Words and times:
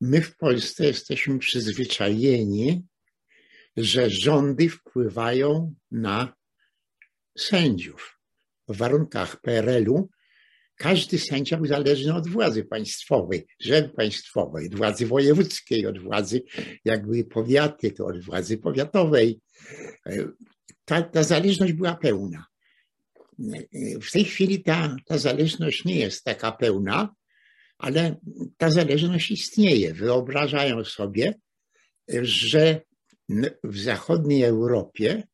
My 0.00 0.22
w 0.22 0.36
Polsce 0.36 0.84
jesteśmy 0.84 1.38
przyzwyczajeni, 1.38 2.82
że 3.76 4.10
rządy 4.10 4.68
wpływają 4.68 5.74
na 5.90 6.34
sędziów. 7.38 8.18
W 8.68 8.76
warunkach 8.76 9.40
PRL-u 9.40 10.08
każdy 10.76 11.18
sędzia 11.18 11.56
był 11.56 11.66
zależny 11.66 12.14
od 12.14 12.28
władzy 12.28 12.64
państwowej, 12.64 13.46
rzeczy 13.60 13.88
państwowej, 13.88 14.66
od 14.66 14.74
władzy 14.74 15.06
wojewódzkiej, 15.06 15.86
od 15.86 15.98
władzy 15.98 16.42
jakby 16.84 17.24
powiaty, 17.24 17.90
to 17.90 18.06
od 18.06 18.24
władzy 18.24 18.58
powiatowej. 18.58 19.40
Ta, 20.84 21.02
ta 21.02 21.22
zależność 21.22 21.72
była 21.72 21.94
pełna. 21.94 22.46
W 24.02 24.10
tej 24.12 24.24
chwili 24.24 24.62
ta, 24.62 24.96
ta 25.06 25.18
zależność 25.18 25.84
nie 25.84 25.98
jest 25.98 26.24
taka 26.24 26.52
pełna, 26.52 27.14
ale 27.78 28.20
ta 28.56 28.70
zależność 28.70 29.30
istnieje. 29.30 29.94
Wyobrażają 29.94 30.84
sobie, 30.84 31.34
że 32.22 32.80
w 33.64 33.78
zachodniej 33.78 34.42
Europie, 34.42 35.28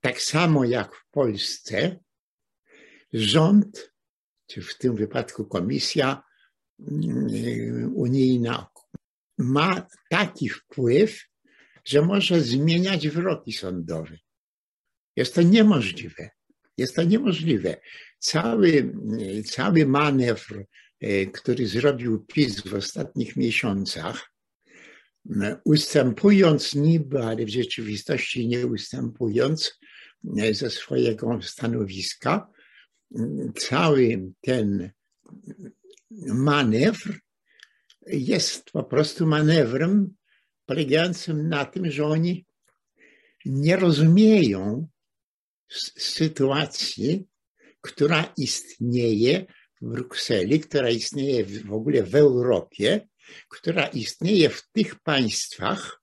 tak 0.00 0.22
samo 0.22 0.64
jak 0.64 0.94
w 0.94 1.10
Polsce, 1.10 1.98
rząd, 3.12 3.92
czy 4.46 4.62
w 4.62 4.78
tym 4.78 4.96
wypadku 4.96 5.44
komisja 5.44 6.22
mm, 6.80 7.92
unijna, 7.94 8.70
ma 9.38 9.86
taki 10.10 10.48
wpływ, 10.48 11.22
że 11.84 12.02
może 12.02 12.40
zmieniać 12.40 13.08
wyroki 13.08 13.52
sądowe. 13.52 14.18
Jest 15.16 15.34
to 15.34 15.42
niemożliwe. 15.42 16.30
Jest 16.76 16.96
to 16.96 17.02
niemożliwe. 17.02 17.76
Cały, 18.18 18.94
cały 19.44 19.86
manewr, 19.86 20.64
e, 21.00 21.26
który 21.26 21.66
zrobił 21.66 22.24
PiS 22.24 22.60
w 22.60 22.74
ostatnich 22.74 23.36
miesiącach, 23.36 24.32
ustępując 25.64 26.74
niby, 26.74 27.22
ale 27.22 27.44
w 27.44 27.48
rzeczywistości 27.48 28.48
nie 28.48 28.66
ustępując 28.66 29.78
e, 30.38 30.54
ze 30.54 30.70
swojego 30.70 31.42
stanowiska, 31.42 32.50
cały 33.54 34.32
ten 34.40 34.90
manewr 36.26 37.20
jest 38.06 38.70
po 38.70 38.84
prostu 38.84 39.26
manewrem 39.26 40.14
polegającym 40.66 41.48
na 41.48 41.64
tym, 41.64 41.90
że 41.90 42.06
oni 42.06 42.46
nie 43.44 43.76
rozumieją 43.76 44.88
sytuacji, 45.98 47.26
która 47.86 48.32
istnieje 48.36 49.46
w 49.80 49.88
Brukseli, 49.88 50.60
która 50.60 50.90
istnieje 50.90 51.44
w 51.44 51.72
ogóle 51.72 52.02
w 52.02 52.14
Europie, 52.14 53.08
która 53.48 53.86
istnieje 53.86 54.48
w 54.48 54.68
tych 54.72 55.00
państwach, 55.00 56.02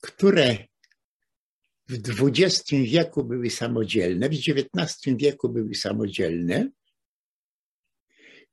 które 0.00 0.56
w 1.88 2.22
XX 2.22 2.70
wieku 2.70 3.24
były 3.24 3.50
samodzielne, 3.50 4.28
w 4.28 4.32
XIX 4.32 5.16
wieku 5.16 5.48
były 5.48 5.74
samodzielne 5.74 6.70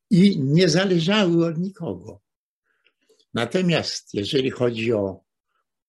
i 0.10 0.40
nie 0.40 0.70
zależały 0.70 1.46
od 1.46 1.58
nikogo. 1.58 2.22
Natomiast 3.34 4.14
jeżeli 4.14 4.52
chodzi 4.52 4.94
o 4.94 5.24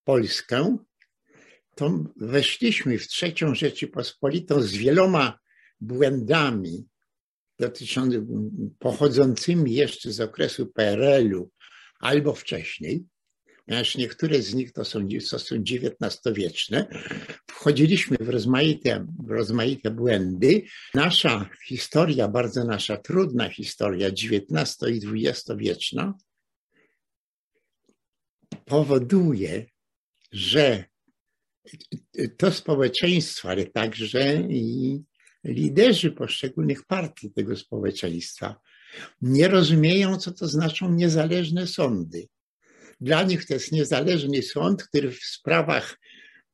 Polskę, 0.04 0.76
to 1.74 2.04
weszliśmy 2.16 2.98
w 2.98 3.08
trzecią 3.08 3.54
Rzeczypospolitą 3.54 4.62
z 4.62 4.72
wieloma 4.72 5.38
błędami 5.80 6.86
pochodzącymi 8.78 9.74
jeszcze 9.74 10.12
z 10.12 10.20
okresu 10.20 10.66
PRL-u 10.66 11.50
albo 12.00 12.34
wcześniej, 12.34 13.04
ponieważ 13.66 13.96
niektóre 13.96 14.42
z 14.42 14.54
nich 14.54 14.72
to 14.72 14.84
są, 14.84 15.08
to 15.30 15.38
są 15.38 15.56
XIX-wieczne, 15.56 16.86
wchodziliśmy 17.50 18.16
w 18.20 18.28
rozmaite, 18.28 19.06
w 19.26 19.30
rozmaite 19.30 19.90
błędy. 19.90 20.62
Nasza 20.94 21.50
historia, 21.66 22.28
bardzo 22.28 22.64
nasza 22.64 22.96
trudna 22.96 23.48
historia, 23.48 24.08
XIX 24.08 24.76
i 24.90 25.26
XX-wieczna, 25.26 26.14
powoduje, 28.64 29.66
że 30.32 30.84
to 32.36 32.52
społeczeństwo, 32.52 33.48
ale 33.48 33.66
także 33.66 34.34
i 34.50 35.02
liderzy 35.44 36.12
poszczególnych 36.12 36.84
partii 36.84 37.30
tego 37.30 37.56
społeczeństwa 37.56 38.60
nie 39.22 39.48
rozumieją, 39.48 40.16
co 40.16 40.32
to 40.32 40.48
znaczą 40.48 40.92
niezależne 40.92 41.66
sądy. 41.66 42.28
Dla 43.00 43.22
nich 43.22 43.46
to 43.46 43.54
jest 43.54 43.72
niezależny 43.72 44.42
sąd, 44.42 44.82
który 44.82 45.10
w 45.10 45.24
sprawach, 45.24 45.98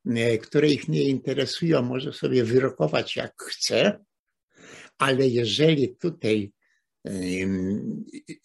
e, 0.06 0.38
które 0.38 0.68
ich 0.68 0.88
nie 0.88 1.02
interesują, 1.02 1.82
może 1.82 2.12
sobie 2.12 2.44
wyrokować 2.44 3.16
jak 3.16 3.42
chce, 3.42 4.04
ale 4.98 5.28
jeżeli 5.28 5.96
tutaj 5.96 6.52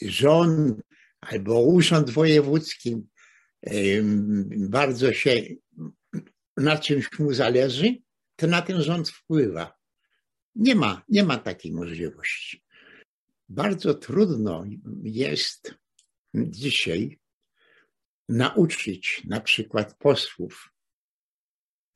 rząd 0.01 0.81
albo 1.21 1.61
urząd 1.61 2.09
wojewódzki 2.09 2.97
bardzo 4.57 5.13
się 5.13 5.41
na 6.57 6.77
czymś 6.77 7.19
mu 7.19 7.33
zależy, 7.33 7.95
to 8.35 8.47
na 8.47 8.61
ten 8.61 8.81
rząd 8.81 9.09
wpływa. 9.09 9.76
Nie 10.57 10.75
ma, 10.75 11.01
nie 11.09 11.23
ma 11.23 11.37
takiej 11.37 11.71
możliwości. 11.71 12.63
Bardzo 13.49 13.93
trudno 13.93 14.65
jest 15.03 15.75
dzisiaj 16.35 17.19
nauczyć 18.29 19.21
na 19.25 19.41
przykład 19.41 19.97
posłów, 19.97 20.73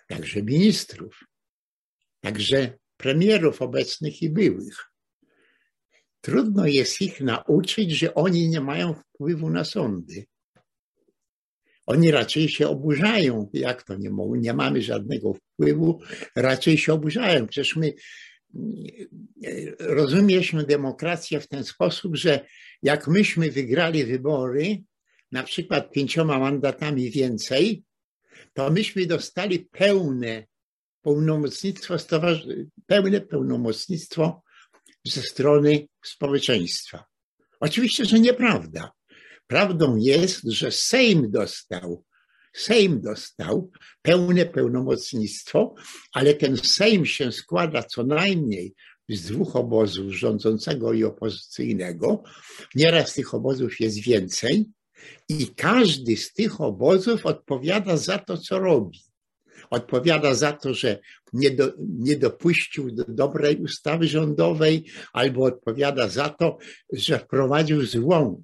także 0.07 0.43
ministrów, 0.43 1.23
także 2.19 2.77
premierów 2.97 3.61
obecnych 3.61 4.21
i 4.21 4.29
byłych. 4.29 4.91
Trudno 6.21 6.67
jest 6.67 7.01
ich 7.01 7.21
nauczyć, 7.21 7.91
że 7.91 8.13
oni 8.13 8.49
nie 8.49 8.61
mają 8.61 8.93
wpływu 8.93 9.49
na 9.49 9.63
sądy. 9.63 10.25
Oni 11.85 12.11
raczej 12.11 12.49
się 12.49 12.67
oburzają, 12.67 13.49
jak 13.53 13.83
to 13.83 13.95
nie 13.95 14.11
nie 14.37 14.53
mamy 14.53 14.81
żadnego 14.81 15.33
wpływu, 15.33 16.01
raczej 16.35 16.77
się 16.77 16.93
oburzają. 16.93 17.47
Przecież 17.47 17.75
my 17.75 17.93
rozumieliśmy 19.79 20.65
demokrację 20.65 21.39
w 21.39 21.47
ten 21.47 21.63
sposób, 21.63 22.15
że 22.15 22.45
jak 22.83 23.07
myśmy 23.07 23.51
wygrali 23.51 24.03
wybory, 24.03 24.83
na 25.31 25.43
przykład 25.43 25.91
pięcioma 25.91 26.39
mandatami 26.39 27.11
więcej, 27.11 27.83
to 28.53 28.69
myśmy 28.69 29.05
dostali 29.05 29.59
pełne 29.59 30.47
pełnomocnictwo, 31.01 31.95
pełne 32.85 33.21
pełnomocnictwo 33.21 34.43
ze 35.05 35.21
strony 35.21 35.87
społeczeństwa. 36.05 37.05
Oczywiście, 37.59 38.05
że 38.05 38.19
nieprawda. 38.19 38.91
Prawdą 39.47 39.95
jest, 39.95 40.43
że 40.43 40.71
Sejm 40.71 41.31
dostał, 41.31 42.03
Sejm 42.53 43.01
dostał 43.01 43.71
pełne 44.01 44.45
pełnomocnictwo, 44.45 45.75
ale 46.13 46.33
ten 46.33 46.57
Sejm 46.57 47.05
się 47.05 47.31
składa 47.31 47.83
co 47.83 48.03
najmniej 48.03 48.73
z 49.09 49.21
dwóch 49.23 49.55
obozów, 49.55 50.13
rządzącego 50.13 50.93
i 50.93 51.03
opozycyjnego. 51.03 52.23
Nieraz 52.75 53.13
tych 53.13 53.33
obozów 53.33 53.79
jest 53.79 53.99
więcej 53.99 54.65
i 55.29 55.47
każdy 55.47 56.17
z 56.17 56.33
tych 56.33 56.61
obozów 56.61 57.25
odpowiada 57.25 57.97
za 57.97 58.17
to, 58.19 58.37
co 58.37 58.59
robi. 58.59 58.99
Odpowiada 59.69 60.33
za 60.33 60.53
to, 60.53 60.73
że 60.73 60.99
nie, 61.33 61.51
do, 61.51 61.73
nie 61.79 62.17
dopuścił 62.17 62.91
do 62.91 63.05
dobrej 63.07 63.57
ustawy 63.57 64.07
rządowej, 64.07 64.85
albo 65.13 65.43
odpowiada 65.43 66.07
za 66.07 66.29
to, 66.29 66.57
że 66.93 67.19
wprowadził 67.19 67.85
złą 67.85 68.43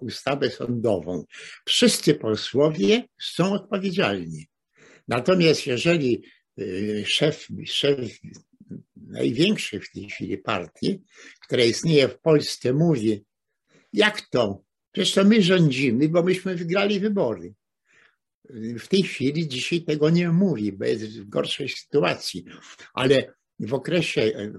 ustawę 0.00 0.50
sądową. 0.50 1.24
Wszyscy 1.66 2.14
posłowie 2.14 3.04
są 3.20 3.52
odpowiedzialni. 3.52 4.46
Natomiast 5.08 5.66
jeżeli 5.66 6.24
y, 6.58 7.04
szef, 7.06 7.46
szef 7.66 8.18
największej 8.96 9.80
w 9.80 9.92
tej 9.92 10.08
chwili 10.08 10.38
partii, 10.38 11.02
która 11.42 11.64
istnieje 11.64 12.08
w 12.08 12.20
Polsce, 12.20 12.72
mówi, 12.72 13.24
jak 13.92 14.20
to? 14.20 14.62
Przecież 14.92 15.14
to 15.14 15.24
my 15.24 15.42
rządzimy, 15.42 16.08
bo 16.08 16.22
myśmy 16.22 16.54
wygrali 16.56 17.00
wybory. 17.00 17.54
W 18.78 18.88
tej 18.88 19.02
chwili 19.02 19.48
dzisiaj 19.48 19.82
tego 19.82 20.10
nie 20.10 20.28
mówi, 20.28 20.72
bo 20.72 20.84
jest 20.84 21.20
w 21.20 21.28
gorszej 21.28 21.68
sytuacji, 21.68 22.44
ale 22.94 23.34
w 23.60 23.74
okresie 23.74 24.52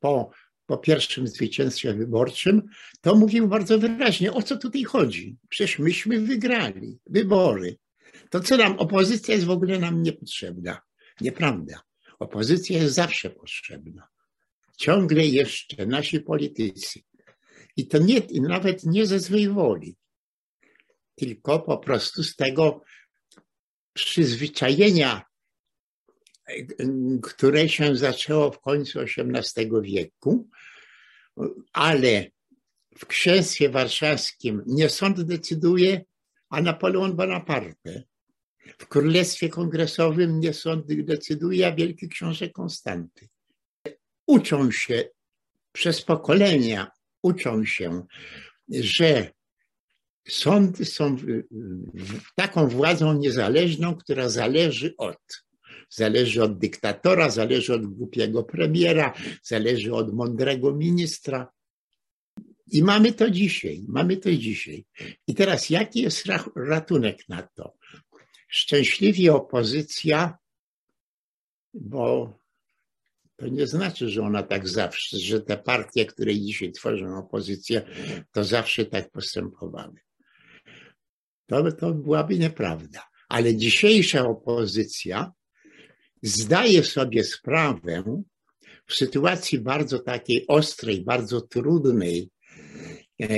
po 0.00 0.30
po 0.66 0.78
pierwszym 0.78 1.28
zwycięstwie 1.28 1.94
wyborczym, 1.94 2.62
to 3.00 3.14
mówił 3.14 3.48
bardzo 3.48 3.78
wyraźnie, 3.78 4.32
o 4.32 4.42
co 4.42 4.56
tutaj 4.56 4.84
chodzi. 4.84 5.36
Przecież 5.48 5.78
myśmy 5.78 6.20
wygrali 6.20 6.98
wybory. 7.06 7.76
To 8.30 8.40
co 8.40 8.56
nam, 8.56 8.78
opozycja 8.78 9.34
jest 9.34 9.46
w 9.46 9.50
ogóle 9.50 9.78
nam 9.78 10.02
niepotrzebna. 10.02 10.80
Nieprawda. 11.20 11.80
Opozycja 12.18 12.78
jest 12.78 12.94
zawsze 12.94 13.30
potrzebna. 13.30 14.08
Ciągle 14.76 15.26
jeszcze 15.26 15.86
nasi 15.86 16.20
politycy, 16.20 17.00
I 17.76 17.86
to 17.86 17.98
nie, 17.98 18.22
nawet 18.32 18.84
nie 18.84 19.06
ze 19.06 19.20
złej 19.20 19.48
woli, 19.48 19.96
tylko 21.14 21.60
po 21.60 21.78
prostu 21.78 22.22
z 22.22 22.36
tego 22.36 22.82
przyzwyczajenia, 23.92 25.22
które 27.22 27.68
się 27.68 27.96
zaczęło 27.96 28.50
w 28.50 28.60
końcu 28.60 29.00
XVIII 29.00 29.70
wieku, 29.82 30.48
ale 31.72 32.26
w 32.98 33.06
księstwie 33.06 33.68
warszawskim 33.68 34.62
nie 34.66 34.88
sąd 34.88 35.22
decyduje, 35.22 36.04
a 36.50 36.60
Napoleon 36.60 37.16
Bonaparte. 37.16 38.02
W 38.78 38.86
Królestwie 38.86 39.48
Kongresowym 39.48 40.40
nie 40.40 40.52
sąd 40.52 40.86
decyduje, 40.86 41.66
a 41.66 41.72
Wielki 41.72 42.08
Książę 42.08 42.50
Konstanty. 42.50 43.28
Uczą 44.26 44.70
się 44.70 45.08
przez 45.72 46.02
pokolenia, 46.02 46.90
uczą 47.22 47.64
się, 47.64 48.06
że 48.68 49.30
sądy 50.28 50.84
są 50.84 51.16
taką 52.34 52.68
władzą 52.68 53.18
niezależną, 53.18 53.96
która 53.96 54.28
zależy 54.28 54.94
od. 54.98 55.45
Zależy 55.88 56.42
od 56.42 56.58
dyktatora, 56.58 57.30
zależy 57.30 57.74
od 57.74 57.86
głupiego 57.86 58.42
premiera, 58.42 59.14
zależy 59.42 59.94
od 59.94 60.14
mądrego 60.14 60.74
ministra. 60.74 61.52
I 62.66 62.82
mamy 62.82 63.12
to 63.12 63.30
dzisiaj, 63.30 63.84
mamy 63.88 64.16
to 64.16 64.32
dzisiaj. 64.32 64.84
I 65.26 65.34
teraz 65.34 65.70
jaki 65.70 66.02
jest 66.02 66.24
ratunek 66.56 67.28
na 67.28 67.42
to? 67.42 67.76
Szczęśliwie 68.48 69.34
opozycja, 69.34 70.38
bo 71.74 72.38
to 73.36 73.48
nie 73.48 73.66
znaczy, 73.66 74.08
że 74.08 74.22
ona 74.22 74.42
tak 74.42 74.68
zawsze, 74.68 75.18
że 75.18 75.40
te 75.40 75.56
partie, 75.56 76.06
które 76.06 76.34
dzisiaj 76.34 76.72
tworzą 76.72 77.18
opozycję, 77.18 77.82
to 78.32 78.44
zawsze 78.44 78.84
tak 78.84 79.10
postępowały. 79.10 80.00
To, 81.46 81.72
to 81.72 81.94
byłaby 81.94 82.38
nieprawda. 82.38 83.02
Ale 83.28 83.56
dzisiejsza 83.56 84.26
opozycja 84.28 85.32
zdaje 86.22 86.84
sobie 86.84 87.24
sprawę 87.24 88.22
w 88.86 88.94
sytuacji 88.94 89.58
bardzo 89.58 89.98
takiej 89.98 90.46
ostrej, 90.46 91.04
bardzo 91.04 91.40
trudnej, 91.40 92.30
e, 93.20 93.24
e, 93.24 93.36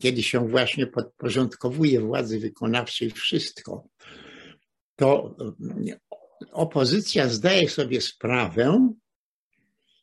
kiedy 0.00 0.22
się 0.22 0.48
właśnie 0.48 0.86
podporządkowuje 0.86 2.00
władzy 2.00 2.40
wykonawczej 2.40 3.10
wszystko, 3.10 3.88
to 4.96 5.36
opozycja 6.52 7.28
zdaje 7.28 7.68
sobie 7.68 8.00
sprawę, 8.00 8.94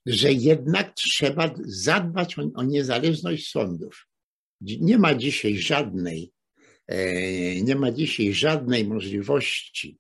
że 0.06 0.34
jednak 0.34 0.94
trzeba 0.94 1.54
zadbać 1.66 2.40
o, 2.40 2.42
o 2.56 2.64
niezależność 2.64 3.50
sądów. 3.50 4.08
Nie 4.62 4.98
ma 4.98 5.16
dzisiaj 5.16 5.58
żadnej, 5.58 6.32
e, 6.88 7.62
nie 7.62 7.76
ma 7.76 7.92
dzisiaj 7.92 8.34
żadnej 8.34 8.88
możliwości, 8.88 9.98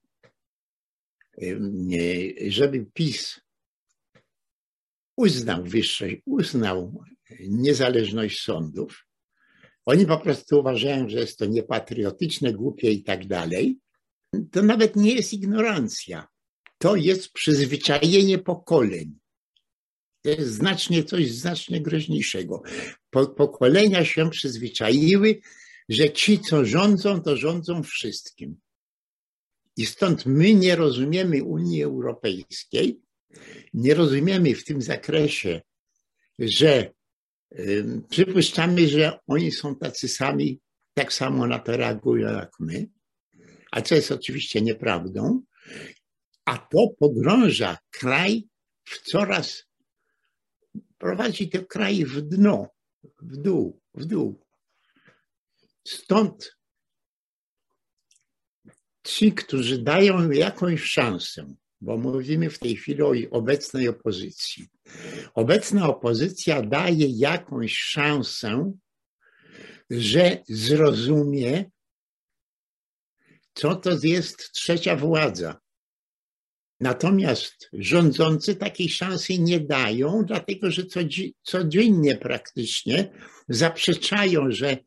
żeby 2.48 2.86
PiS 2.94 3.42
uznał 5.18 5.64
wyższość, 5.64 6.16
uznał 6.26 7.04
niezależność 7.40 8.44
sądów. 8.44 9.06
Oni 9.86 10.06
po 10.06 10.18
prostu 10.18 10.60
uważają, 10.60 11.10
że 11.10 11.20
jest 11.20 11.40
to 11.40 11.46
niepatriotyczne, 11.46 12.54
głupie 12.54 12.92
i 12.92 13.04
tak 13.04 13.28
dalej 13.28 13.80
to 14.52 14.62
nawet 14.62 14.96
nie 14.96 15.14
jest 15.16 15.34
ignorancja. 15.34 16.28
To 16.78 16.96
jest 16.96 17.32
przyzwyczajenie 17.32 18.38
pokoleń. 18.38 19.20
To 20.22 20.30
jest 20.30 20.54
znacznie 20.54 21.04
coś 21.04 21.32
znacznie 21.32 21.82
groźniejszego. 21.82 22.62
pokolenia 23.12 24.06
się 24.06 24.30
przyzwyczaiły, 24.30 25.42
że 25.90 26.12
ci, 26.12 26.40
co 26.40 26.66
rządzą, 26.66 27.22
to 27.22 27.38
rządzą 27.38 27.84
wszystkim. 27.84 28.58
I 29.78 29.86
stąd 29.86 30.26
my 30.26 30.54
nie 30.54 30.76
rozumiemy 30.76 31.44
Unii 31.44 31.84
Europejskiej, 31.84 33.02
nie 33.74 33.94
rozumiemy 33.94 34.56
w 34.56 34.66
tym 34.66 34.82
zakresie, 34.82 35.62
że 36.40 36.92
y, 37.60 38.02
przypuszczamy, 38.10 38.88
że 38.88 39.20
oni 39.28 39.52
są 39.52 39.76
tacy 39.76 40.08
sami, 40.08 40.60
tak 40.94 41.14
samo 41.14 41.48
na 41.48 41.60
to 41.60 41.78
reagują 41.78 42.34
jak 42.34 42.52
my 42.60 42.88
a 43.76 43.82
co 43.82 43.96
jest 43.96 44.12
oczywiście 44.12 44.62
nieprawdą, 44.62 45.42
a 46.46 46.58
to 46.58 46.88
pogrąża 47.00 47.78
kraj 47.92 48.48
w 48.84 49.02
coraz, 49.12 49.64
prowadzi 50.98 51.50
ten 51.50 51.66
kraj 51.66 52.06
w 52.06 52.22
dno, 52.22 52.68
w 53.22 53.38
dół, 53.38 53.82
w 53.94 54.06
dół. 54.06 54.46
Stąd 55.88 56.58
ci, 59.06 59.32
którzy 59.32 59.78
dają 59.78 60.32
jakąś 60.32 60.82
szansę, 60.82 61.54
bo 61.82 61.98
mówimy 61.98 62.50
w 62.50 62.60
tej 62.60 62.76
chwili 62.76 63.04
o 63.04 63.14
obecnej 63.32 63.88
opozycji. 63.88 64.68
Obecna 65.34 65.90
opozycja 65.90 66.62
daje 66.62 67.08
jakąś 67.10 67.78
szansę, 67.78 68.72
że 69.90 70.44
zrozumie, 70.48 71.66
co 73.54 73.76
to 73.76 73.90
jest 74.04 74.52
trzecia 74.52 74.96
władza. 74.96 75.60
Natomiast 76.80 77.70
rządzący 77.74 78.56
takiej 78.56 78.90
szansy 78.90 79.40
nie 79.40 79.60
dają, 79.60 80.24
dlatego 80.28 80.72
że 80.72 80.84
codziennie 81.44 82.16
praktycznie 82.16 83.12
zaprzeczają, 83.50 84.52
że, 84.52 84.78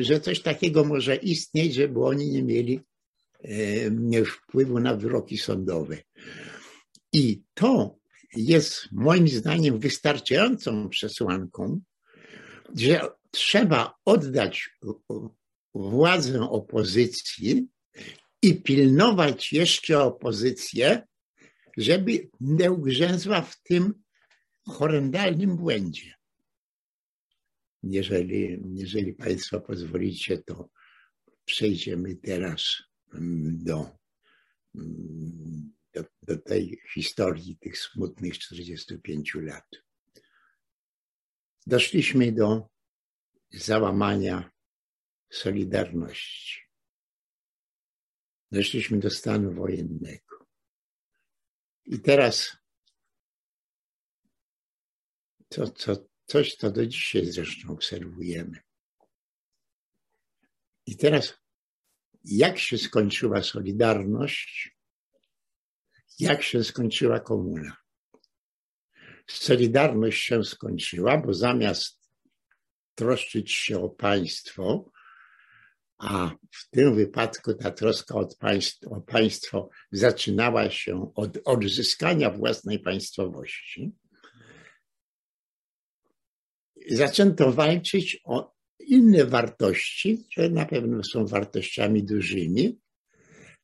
że 0.00 0.20
coś 0.20 0.40
takiego 0.40 0.84
może 0.84 1.16
istnieć, 1.16 1.74
żeby 1.74 2.04
oni 2.04 2.30
nie 2.30 2.42
mieli 2.42 2.80
wpływu 4.26 4.80
na 4.80 4.96
wyroki 4.96 5.38
sądowe. 5.38 5.98
I 7.12 7.42
to 7.54 7.98
jest 8.36 8.88
moim 8.92 9.28
zdaniem 9.28 9.78
wystarczającą 9.78 10.88
przesłanką, 10.88 11.80
że 12.76 13.00
trzeba 13.30 13.94
oddać 14.04 14.70
władzę 15.74 16.50
opozycji 16.50 17.68
i 18.42 18.62
pilnować 18.62 19.52
jeszcze 19.52 20.00
opozycję, 20.00 21.06
żeby 21.76 22.28
nie 22.40 22.72
ugrzęzła 22.72 23.42
w 23.42 23.62
tym 23.62 23.94
horrendalnym 24.66 25.56
błędzie. 25.56 26.14
Jeżeli, 27.82 28.58
jeżeli 28.74 29.14
Państwo 29.14 29.60
pozwolicie, 29.60 30.38
to 30.38 30.68
przejdziemy 31.44 32.16
teraz 32.16 32.87
do, 33.50 33.98
do, 35.94 36.04
do 36.22 36.38
tej 36.38 36.80
historii 36.94 37.56
tych 37.56 37.78
smutnych 37.78 38.38
45 38.38 39.34
lat. 39.34 39.64
Doszliśmy 41.66 42.32
do 42.32 42.68
załamania 43.50 44.50
Solidarności. 45.32 46.60
Doszliśmy 48.52 48.98
do 48.98 49.10
stanu 49.10 49.52
wojennego. 49.52 50.46
I 51.84 52.00
teraz 52.00 52.56
to, 55.48 55.68
to, 55.68 56.08
coś, 56.26 56.56
co 56.56 56.70
do 56.70 56.86
dzisiaj 56.86 57.26
zresztą 57.26 57.72
obserwujemy. 57.72 58.60
I 60.86 60.96
teraz, 60.96 61.34
jak 62.28 62.58
się 62.58 62.78
skończyła 62.78 63.42
Solidarność, 63.42 64.76
jak 66.18 66.42
się 66.42 66.64
skończyła 66.64 67.20
komuna? 67.20 67.76
Solidarność 69.26 70.22
się 70.22 70.44
skończyła, 70.44 71.18
bo 71.18 71.34
zamiast 71.34 72.10
troszczyć 72.94 73.52
się 73.52 73.82
o 73.82 73.88
państwo, 73.88 74.90
a 75.98 76.30
w 76.50 76.70
tym 76.70 76.94
wypadku 76.94 77.54
ta 77.54 77.70
troska 77.70 78.14
państw, 78.38 78.86
o 78.86 79.00
państwo 79.00 79.68
zaczynała 79.92 80.70
się 80.70 81.12
od 81.14 81.38
odzyskania 81.44 82.30
własnej 82.30 82.78
państwowości. 82.78 83.92
Zaczęto 86.90 87.52
walczyć 87.52 88.20
o 88.24 88.57
inne 88.88 89.24
wartości, 89.24 90.24
które 90.24 90.50
na 90.50 90.66
pewno 90.66 91.04
są 91.04 91.26
wartościami 91.26 92.04
dużymi, 92.04 92.78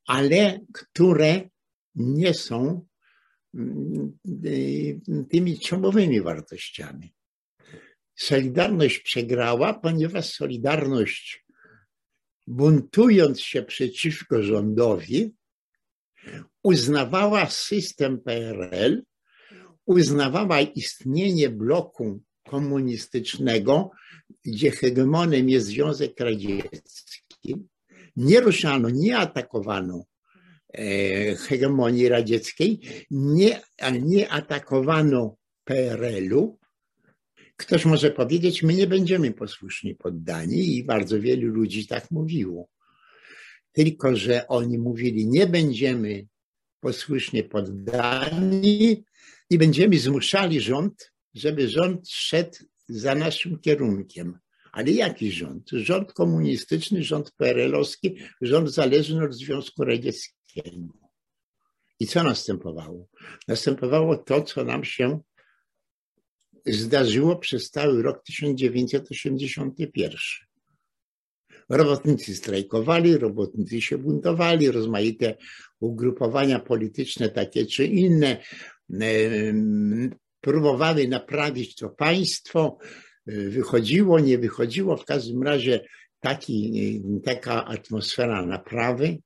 ale 0.07 0.61
które 0.73 1.49
nie 1.95 2.35
są 2.35 2.87
mm, 3.55 4.19
tymi 5.31 5.59
czołowymi 5.59 6.21
wartościami. 6.21 7.15
Solidarność 8.17 8.99
przegrała, 8.99 9.75
ponieważ 9.75 10.31
Solidarność 10.31 11.45
buntując 12.47 13.41
się 13.41 13.63
przeciwko 13.63 14.43
rządowi, 14.43 15.35
uznawała 16.63 17.47
system 17.47 18.21
PRL, 18.21 19.03
uznawała 19.87 20.61
istnienie 20.61 21.51
bloku 21.51 22.23
komunistycznego, 22.49 23.91
gdzie 24.45 24.71
hegemonem 24.71 25.49
jest 25.49 25.67
Związek 25.67 26.21
Radziecki. 26.21 27.57
Nie 28.17 28.41
ruszano, 28.41 28.91
nie 28.91 29.19
atakowano 29.19 30.05
e, 30.75 31.37
hegemonii 31.37 32.09
radzieckiej, 32.09 32.81
nie, 33.11 33.61
nie 34.03 34.29
atakowano 34.29 35.37
PRL-u. 35.65 36.59
Ktoś 37.57 37.85
może 37.85 38.11
powiedzieć, 38.11 38.63
my 38.63 38.75
nie 38.75 38.87
będziemy 38.87 39.33
posłuszni 39.33 39.95
poddani 39.95 40.77
i 40.77 40.85
bardzo 40.85 41.21
wielu 41.21 41.49
ludzi 41.49 41.87
tak 41.87 42.11
mówiło. 42.11 42.69
Tylko, 43.73 44.17
że 44.17 44.49
oni 44.49 44.79
mówili, 44.79 45.27
nie 45.27 45.47
będziemy 45.47 46.27
posłusznie 46.81 47.43
poddani 47.43 49.05
i 49.51 49.59
będziemy 49.59 49.99
zmuszali 49.99 50.61
rząd, 50.61 51.14
żeby 51.35 51.69
rząd 51.69 52.09
szedł 52.11 52.59
za 52.89 53.15
naszym 53.15 53.59
kierunkiem. 53.59 54.39
Ale 54.73 54.91
jaki 54.91 55.33
rząd? 55.33 55.71
Rząd 55.71 56.13
komunistyczny, 56.13 57.03
rząd 57.03 57.33
PRL-owski, 57.37 58.17
rząd 58.41 58.71
zależny 58.71 59.25
od 59.25 59.35
Związku 59.35 59.85
Radzieckiego. 59.85 60.95
I 62.01 62.07
co 62.07 62.23
następowało? 62.23 63.09
Następowało 63.49 64.17
to, 64.17 64.43
co 64.43 64.65
nam 64.65 64.85
się 64.85 65.21
zdarzyło 66.67 67.37
przez 67.37 67.71
cały 67.71 68.03
rok 68.03 68.23
1981. 68.25 70.19
Robotnicy 71.69 72.37
strajkowali, 72.37 73.17
robotnicy 73.17 73.81
się 73.81 73.99
buntowali, 73.99 74.71
rozmaite 74.71 75.37
ugrupowania 75.81 76.59
polityczne, 76.59 77.29
takie 77.29 77.67
czy 77.67 77.87
inne, 77.87 78.45
próbowały 80.45 81.09
naprawić 81.09 81.75
to 81.75 81.89
państwo. 81.89 82.79
Wychodziło, 83.27 84.21
nie 84.21 84.39
wychodziło. 84.39 84.97
W 84.97 85.05
każdym 85.05 85.43
razie 85.43 85.85
taki, 86.21 87.03
taka 87.25 87.65
atmosfera 87.65 88.47
naprawy. 88.47 89.19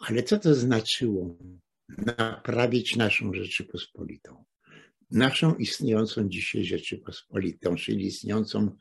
Ale 0.00 0.22
co 0.22 0.38
to 0.38 0.54
znaczyło 0.54 1.38
naprawić 1.88 2.96
naszą 2.96 3.34
Rzeczypospolitą? 3.34 4.44
Naszą 5.10 5.54
istniejącą 5.54 6.28
dzisiaj 6.28 6.64
Rzeczypospolitą, 6.64 7.76
czyli 7.76 8.06
istniejącą 8.06 8.76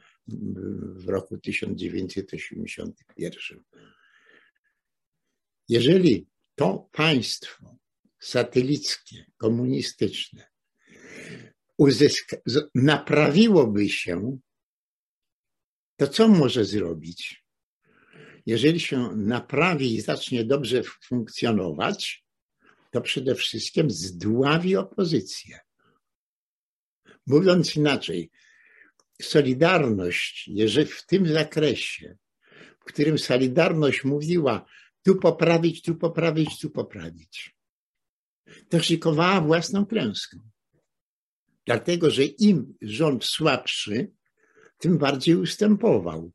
w 0.95 1.09
roku 1.09 1.37
1981. 1.37 3.63
Jeżeli 5.69 6.27
to 6.55 6.89
państwo 6.91 7.75
satelickie, 8.19 9.25
komunistyczne 9.37 10.47
uzyska, 11.77 12.37
naprawiłoby 12.75 13.89
się, 13.89 14.37
to 15.95 16.07
co 16.07 16.27
może 16.27 16.65
zrobić? 16.65 17.45
Jeżeli 18.45 18.79
się 18.79 19.11
naprawi 19.15 19.95
i 19.95 20.01
zacznie 20.01 20.45
dobrze 20.45 20.83
funkcjonować, 20.83 22.25
to 22.91 23.01
przede 23.01 23.35
wszystkim 23.35 23.91
zdławi 23.91 24.75
opozycję. 24.75 25.59
Mówiąc 27.27 27.75
inaczej, 27.75 28.31
Solidarność, 29.21 30.47
jeżeli 30.47 30.87
w 30.87 31.05
tym 31.05 31.27
zakresie, 31.27 32.17
w 32.79 32.85
którym 32.85 33.19
Solidarność 33.19 34.03
mówiła 34.03 34.65
tu 35.03 35.15
poprawić, 35.15 35.81
tu 35.81 35.95
poprawić, 35.95 36.59
tu 36.59 36.69
poprawić, 36.69 37.54
to 38.69 38.79
szykowała 38.79 39.41
własną 39.41 39.85
klęskę. 39.85 40.37
Dlatego, 41.65 42.11
że 42.11 42.23
im 42.25 42.75
rząd 42.81 43.25
słabszy, 43.25 44.11
tym 44.77 44.97
bardziej 44.97 45.35
ustępował. 45.35 46.31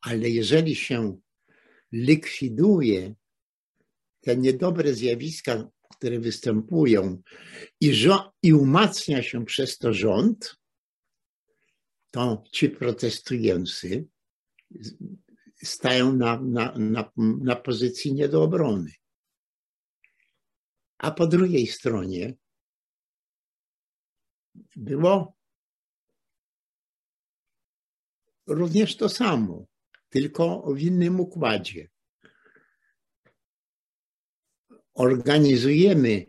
Ale 0.00 0.30
jeżeli 0.30 0.76
się 0.76 1.18
likwiduje 1.92 3.14
te 4.20 4.36
niedobre 4.36 4.94
zjawiska, 4.94 5.68
które 5.96 6.20
występują 6.20 7.22
i, 7.80 7.92
i 8.42 8.52
umacnia 8.52 9.22
się 9.22 9.44
przez 9.44 9.78
to 9.78 9.94
rząd, 9.94 10.56
to 12.10 12.44
ci 12.52 12.68
protestujący 12.68 14.06
stają 15.62 16.16
na, 16.16 16.40
na, 16.40 16.74
na, 16.78 17.12
na 17.16 17.56
pozycji 17.56 18.14
nie 18.14 18.28
do 18.28 18.42
obrony. 18.42 18.92
A 21.02 21.10
po 21.10 21.26
drugiej 21.26 21.66
stronie 21.66 22.34
było 24.76 25.36
również 28.46 28.96
to 28.96 29.08
samo, 29.08 29.66
tylko 30.08 30.62
w 30.74 30.80
innym 30.80 31.20
układzie. 31.20 31.88
Organizujemy 34.94 36.26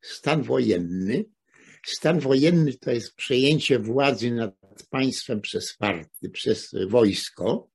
stan 0.00 0.42
wojenny. 0.42 1.24
Stan 1.86 2.20
wojenny 2.20 2.74
to 2.74 2.90
jest 2.90 3.14
przejęcie 3.14 3.78
władzy 3.78 4.30
nad 4.30 4.54
państwem 4.90 5.40
przez 5.40 5.76
party, 5.76 6.30
przez 6.30 6.74
wojsko. 6.88 7.73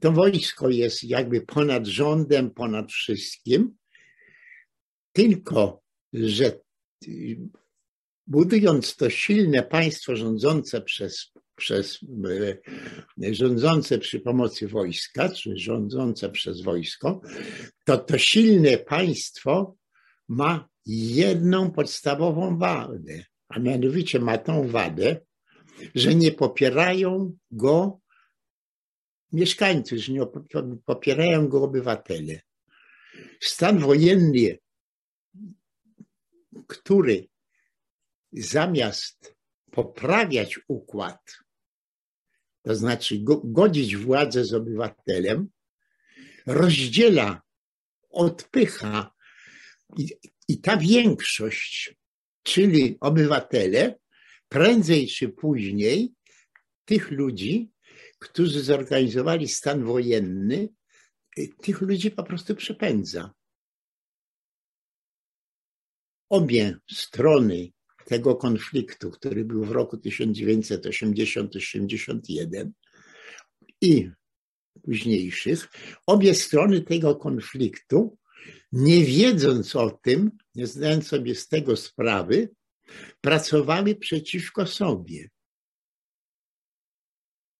To 0.00 0.12
wojsko 0.12 0.68
jest 0.68 1.04
jakby 1.04 1.40
ponad 1.40 1.86
rządem, 1.86 2.50
ponad 2.50 2.92
wszystkim. 2.92 3.76
Tylko, 5.12 5.82
że 6.12 6.60
budując 8.26 8.96
to 8.96 9.10
silne 9.10 9.62
państwo 9.62 10.16
rządzące 10.16 10.80
przez, 10.80 11.32
przez 11.56 11.98
rządzące 13.30 13.98
przy 13.98 14.20
pomocy 14.20 14.68
wojska, 14.68 15.28
czy 15.28 15.56
rządzące 15.56 16.30
przez 16.30 16.62
wojsko, 16.62 17.20
to 17.84 17.98
to 17.98 18.18
silne 18.18 18.78
państwo 18.78 19.76
ma 20.28 20.68
jedną 20.86 21.70
podstawową 21.70 22.58
wadę 22.58 23.24
a 23.54 23.58
mianowicie 23.58 24.20
ma 24.20 24.38
tą 24.38 24.68
wadę, 24.68 25.20
że 25.94 26.14
nie 26.14 26.32
popierają 26.32 27.36
go 27.50 28.00
mieszkańcy, 29.34 29.98
że 29.98 30.12
nie 30.12 30.26
popierają 30.84 31.48
go 31.48 31.62
obywatele. 31.62 32.40
Stan 33.40 33.78
wojenny, 33.78 34.58
który 36.66 37.28
zamiast 38.32 39.34
poprawiać 39.70 40.60
układ, 40.68 41.36
to 42.62 42.74
znaczy 42.74 43.18
godzić 43.44 43.96
władzę 43.96 44.44
z 44.44 44.54
obywatelem, 44.54 45.48
rozdziela, 46.46 47.42
odpycha 48.10 49.14
i, 49.98 50.14
i 50.48 50.60
ta 50.60 50.76
większość 50.76 51.96
czyli 52.44 52.96
obywatele, 53.00 53.98
prędzej 54.48 55.08
czy 55.08 55.28
później 55.28 56.12
tych 56.84 57.10
ludzi, 57.10 57.70
którzy 58.24 58.62
zorganizowali 58.62 59.48
stan 59.48 59.84
wojenny, 59.84 60.68
tych 61.62 61.80
ludzi 61.80 62.10
po 62.10 62.24
prostu 62.24 62.54
przepędza. 62.54 63.32
Obie 66.28 66.76
strony 66.90 67.72
tego 68.04 68.36
konfliktu, 68.36 69.10
który 69.10 69.44
był 69.44 69.64
w 69.64 69.70
roku 69.70 69.96
1980-81 69.96 72.70
i 73.80 74.10
późniejszych, 74.82 75.68
obie 76.06 76.34
strony 76.34 76.80
tego 76.80 77.16
konfliktu 77.16 78.18
nie 78.72 79.04
wiedząc 79.04 79.76
o 79.76 79.90
tym, 79.90 80.30
nie 80.54 80.66
zdając 80.66 81.06
sobie 81.06 81.34
z 81.34 81.48
tego 81.48 81.76
sprawy, 81.76 82.48
pracowały 83.20 83.94
przeciwko 83.94 84.66
sobie. 84.66 85.28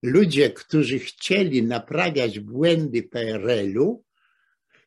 Ludzie, 0.05 0.51
którzy 0.51 0.99
chcieli 0.99 1.63
naprawiać 1.63 2.41
błędy 2.41 3.03
PRL-u, 3.03 4.05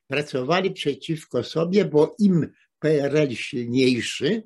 pracowali 0.08 0.72
przeciwko 0.72 1.44
sobie, 1.44 1.86
bo 1.86 2.16
im 2.20 2.48
PRL 2.80 3.36
silniejszy, 3.36 4.44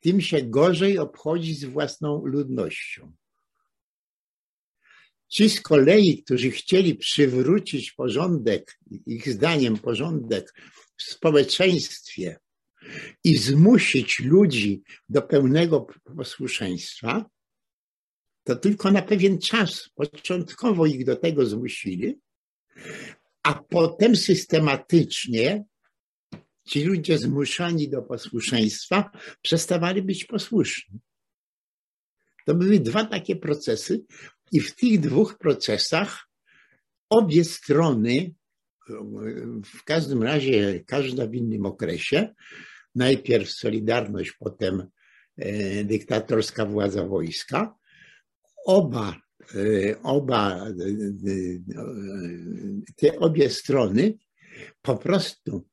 tym 0.00 0.20
się 0.20 0.42
gorzej 0.42 0.98
obchodzi 0.98 1.54
z 1.54 1.64
własną 1.64 2.26
ludnością. 2.26 3.12
Ci 5.28 5.50
z 5.50 5.60
kolei, 5.60 6.22
którzy 6.22 6.50
chcieli 6.50 6.94
przywrócić 6.94 7.92
porządek, 7.92 8.78
ich 9.06 9.28
zdaniem 9.28 9.78
porządek 9.78 10.54
w 10.96 11.02
społeczeństwie 11.02 12.38
i 13.24 13.36
zmusić 13.36 14.20
ludzi 14.20 14.82
do 15.08 15.22
pełnego 15.22 15.86
posłuszeństwa, 16.16 17.24
to 18.46 18.56
tylko 18.56 18.90
na 18.90 19.02
pewien 19.02 19.38
czas 19.38 19.90
początkowo 19.94 20.86
ich 20.86 21.04
do 21.04 21.16
tego 21.16 21.46
zmusili, 21.46 22.18
a 23.42 23.54
potem 23.54 24.16
systematycznie 24.16 25.64
ci 26.68 26.84
ludzie 26.84 27.18
zmuszani 27.18 27.88
do 27.88 28.02
posłuszeństwa 28.02 29.10
przestawali 29.42 30.02
być 30.02 30.24
posłuszni. 30.24 30.98
To 32.46 32.54
były 32.54 32.80
dwa 32.80 33.04
takie 33.04 33.36
procesy, 33.36 34.04
i 34.52 34.60
w 34.60 34.74
tych 34.74 35.00
dwóch 35.00 35.38
procesach 35.38 36.28
obie 37.10 37.44
strony, 37.44 38.34
w 39.64 39.84
każdym 39.84 40.22
razie 40.22 40.84
każda 40.86 41.26
w 41.26 41.34
innym 41.34 41.66
okresie, 41.66 42.34
najpierw 42.94 43.50
Solidarność, 43.50 44.32
potem 44.32 44.86
e, 45.36 45.84
dyktatorska 45.84 46.66
władza 46.66 47.06
wojska, 47.06 47.74
oba, 48.66 49.20
e, 49.54 50.02
oba 50.02 50.68
e, 50.68 50.72
te 52.96 53.18
obie 53.18 53.50
strony 53.50 54.18
po 54.82 54.96
prostu 54.96 55.68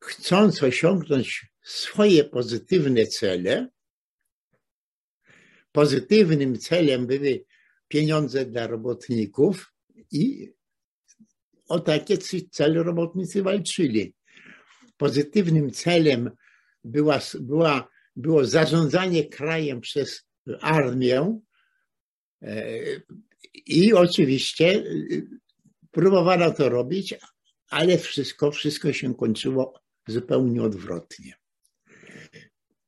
chcąc 0.00 0.62
osiągnąć 0.62 1.46
swoje 1.62 2.24
pozytywne 2.24 3.06
cele, 3.06 3.68
pozytywnym 5.72 6.58
celem 6.58 7.06
były 7.06 7.44
pieniądze 7.88 8.46
dla 8.46 8.66
robotników 8.66 9.72
i 10.12 10.52
o 11.68 11.80
takie 11.80 12.18
cele 12.50 12.82
robotnicy 12.82 13.42
walczyli. 13.42 14.14
Pozytywnym 14.96 15.70
celem 15.70 16.30
była, 16.84 17.20
była, 17.40 17.88
było 18.16 18.44
zarządzanie 18.44 19.28
krajem 19.28 19.80
przez 19.80 20.26
armię 20.60 21.18
e, 21.20 21.49
i 23.66 23.92
oczywiście 23.92 24.66
e, 24.66 24.82
próbowano 25.90 26.50
to 26.50 26.68
robić, 26.68 27.14
ale 27.70 27.98
wszystko, 27.98 28.50
wszystko 28.50 28.92
się 28.92 29.14
kończyło 29.14 29.80
zupełnie 30.08 30.62
odwrotnie. 30.62 31.34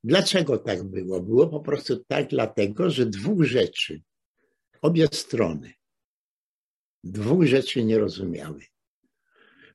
Dlaczego 0.03 0.57
tak 0.57 0.83
było? 0.83 1.21
Było 1.21 1.49
po 1.49 1.59
prostu 1.59 2.03
tak 2.07 2.27
dlatego, 2.27 2.89
że 2.89 3.05
dwóch 3.05 3.43
rzeczy, 3.43 4.01
obie 4.81 5.07
strony, 5.11 5.73
dwóch 7.03 7.45
rzeczy 7.45 7.83
nie 7.83 7.99
rozumiały. 7.99 8.65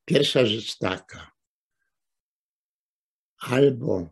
Pierwsza 0.04 0.46
rzecz 0.46 0.78
taka, 0.78 1.32
albo 3.38 4.10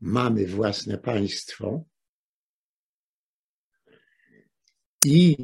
mamy 0.00 0.46
własne 0.46 0.98
państwo 0.98 1.84
i 5.06 5.36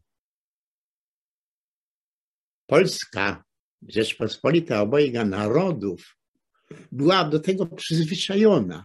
Polska, 2.66 3.44
Rzeczpospolita 3.88 4.82
obojga 4.82 5.24
narodów, 5.24 6.16
była 6.92 7.24
do 7.24 7.40
tego 7.40 7.66
przyzwyczajona. 7.66 8.84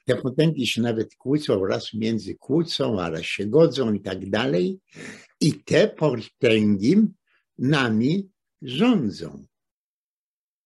Te 0.04 0.16
potęgi 0.16 0.66
się 0.66 0.82
nawet 0.82 1.14
kłócą, 1.14 1.66
raz 1.66 1.94
między 1.94 2.34
kłócą, 2.34 3.00
a 3.00 3.10
raz 3.10 3.22
się 3.22 3.46
godzą 3.46 3.92
i 3.92 4.00
tak 4.00 4.30
dalej. 4.30 4.80
I 5.40 5.64
te 5.64 5.88
potęgi 5.88 6.96
nami 7.58 8.30
rządzą. 8.62 9.46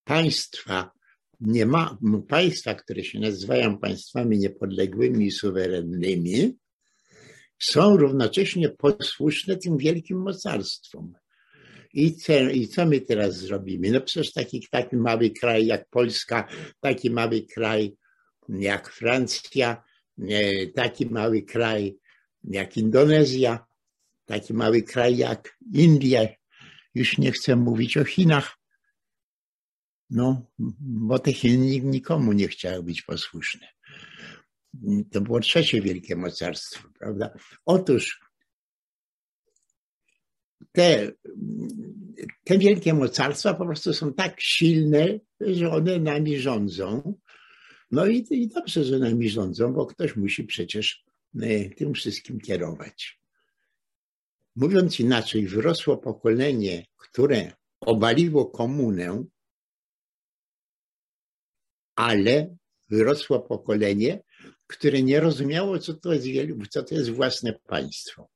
Państwa 0.03 0.91
nie 1.39 1.65
ma, 1.65 1.97
państwa, 2.27 2.75
które 2.75 3.03
się 3.03 3.19
nazywają 3.19 3.77
państwami 3.77 4.39
niepodległymi 4.39 5.25
i 5.25 5.31
suwerennymi, 5.31 6.57
są 7.59 7.97
równocześnie 7.97 8.69
posłuszne 8.69 9.57
tym 9.57 9.77
wielkim 9.77 10.21
mocarstwom. 10.21 11.13
I 11.93 12.15
co, 12.15 12.33
I 12.33 12.67
co 12.67 12.85
my 12.85 13.01
teraz 13.01 13.37
zrobimy? 13.37 13.91
No 13.91 14.01
przecież 14.01 14.33
taki, 14.33 14.67
taki 14.71 14.95
mały 14.95 15.29
kraj 15.29 15.65
jak 15.65 15.89
Polska, 15.89 16.47
taki 16.79 17.09
mały 17.09 17.41
kraj 17.41 17.95
jak 18.49 18.89
Francja, 18.89 19.83
taki 20.75 21.05
mały 21.05 21.41
kraj 21.41 21.97
jak 22.43 22.77
Indonezja, 22.77 23.65
taki 24.25 24.53
mały 24.53 24.83
kraj 24.83 25.17
jak 25.17 25.57
India, 25.73 26.27
już 26.95 27.17
nie 27.17 27.31
chcę 27.31 27.55
mówić 27.55 27.97
o 27.97 28.03
Chinach, 28.03 28.57
no, 30.09 30.45
bo 30.79 31.19
te 31.19 31.33
Chiny 31.33 31.79
nikomu 31.79 32.33
nie 32.33 32.47
chciały 32.47 32.83
być 32.83 33.01
posłuszne. 33.01 33.67
To 35.11 35.21
było 35.21 35.39
trzecie 35.39 35.81
wielkie 35.81 36.15
mocarstwo, 36.15 36.89
prawda? 36.99 37.33
Otóż 37.65 38.19
te, 40.71 41.11
te 42.43 42.57
wielkie 42.57 42.93
mocarstwa 42.93 43.53
po 43.53 43.65
prostu 43.65 43.93
są 43.93 44.13
tak 44.13 44.41
silne, 44.41 45.19
że 45.39 45.71
one 45.71 45.99
nami 45.99 46.39
rządzą. 46.39 47.13
No 47.91 48.07
i, 48.07 48.27
i 48.29 48.47
dobrze, 48.47 48.83
że 48.83 48.99
nami 48.99 49.29
rządzą, 49.29 49.73
bo 49.73 49.85
ktoś 49.85 50.15
musi 50.15 50.43
przecież 50.43 51.03
e, 51.41 51.69
tym 51.69 51.93
wszystkim 51.93 52.39
kierować. 52.39 53.21
Mówiąc 54.55 54.99
inaczej, 54.99 55.47
wyrosło 55.47 55.97
pokolenie, 55.97 56.85
które 56.97 57.53
obaliło 57.79 58.45
komunę, 58.45 59.23
ale 61.95 62.55
wyrosło 62.89 63.39
pokolenie, 63.39 64.23
które 64.67 65.01
nie 65.01 65.19
rozumiało, 65.19 65.79
co 65.79 65.93
to 65.93 66.13
jest, 66.13 66.27
co 66.69 66.83
to 66.83 66.95
jest 66.95 67.09
własne 67.09 67.53
państwo. 67.53 68.29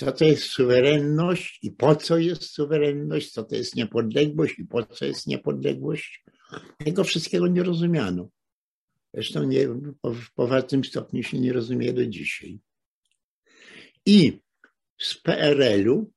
Co 0.00 0.12
to 0.12 0.24
jest 0.24 0.42
suwerenność 0.42 1.58
i 1.62 1.70
po 1.70 1.96
co 1.96 2.18
jest 2.18 2.42
suwerenność, 2.42 3.32
co 3.32 3.44
to 3.44 3.56
jest 3.56 3.76
niepodległość 3.76 4.58
i 4.58 4.64
po 4.64 4.86
co 4.86 5.04
jest 5.04 5.26
niepodległość. 5.26 6.24
Tego 6.78 7.04
wszystkiego 7.04 7.46
nie 7.46 7.62
rozumiano. 7.62 8.28
Zresztą 9.14 9.44
nie, 9.44 9.68
w 10.04 10.32
poważnym 10.34 10.84
stopniu 10.84 11.22
się 11.22 11.40
nie 11.40 11.52
rozumie 11.52 11.92
do 11.92 12.06
dzisiaj. 12.06 12.60
I 14.06 14.40
z 14.98 15.14
PRL-u 15.14 16.12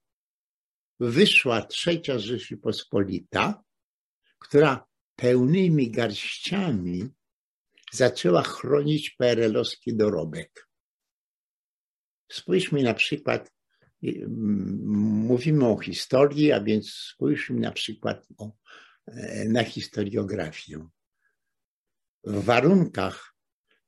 wyszła 1.00 1.62
trzecia 1.62 2.20
Rzeczypospolita, 2.20 3.64
która 4.40 4.86
pełnymi 5.16 5.92
garściami 5.92 7.10
zaczęła 7.92 8.44
chronić 8.44 9.10
PRL-owski 9.10 9.96
dorobek. 9.96 10.70
Spójrzmy 12.32 12.84
na 12.84 12.94
przykład, 12.94 13.54
mówimy 15.28 15.68
o 15.68 15.78
historii, 15.78 16.52
a 16.52 16.62
więc 16.62 16.92
spójrzmy 16.92 17.60
na 17.60 17.72
przykład 17.72 18.28
e, 19.08 19.46
na 19.46 19.64
historiografię. 19.64 20.88
W 22.24 22.44
warunkach 22.44 23.36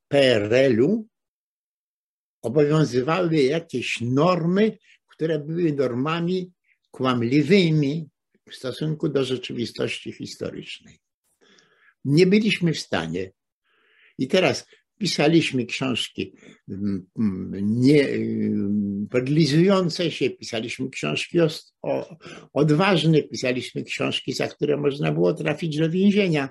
PRL-u 0.08 1.08
obowiązywały 2.42 3.36
jakieś 3.36 4.00
normy, 4.00 4.78
które 5.06 5.38
były 5.38 5.72
normami 5.72 6.52
kłamliwymi 6.90 8.08
w 8.50 8.54
stosunku 8.54 9.08
do 9.08 9.24
rzeczywistości 9.24 10.12
historycznej. 10.12 10.98
Nie 12.04 12.26
byliśmy 12.26 12.72
w 12.72 12.78
stanie. 12.78 13.32
I 14.18 14.28
teraz 14.28 14.66
pisaliśmy 14.98 15.66
książki 15.66 16.32
nie, 17.62 18.08
podlizujące 19.10 20.10
się, 20.10 20.30
pisaliśmy 20.30 20.90
książki 20.90 21.40
o, 21.40 21.48
o, 21.82 22.16
odważne, 22.52 23.22
pisaliśmy 23.22 23.84
książki, 23.84 24.32
za 24.32 24.48
które 24.48 24.76
można 24.76 25.12
było 25.12 25.34
trafić 25.34 25.78
do 25.78 25.90
więzienia. 25.90 26.48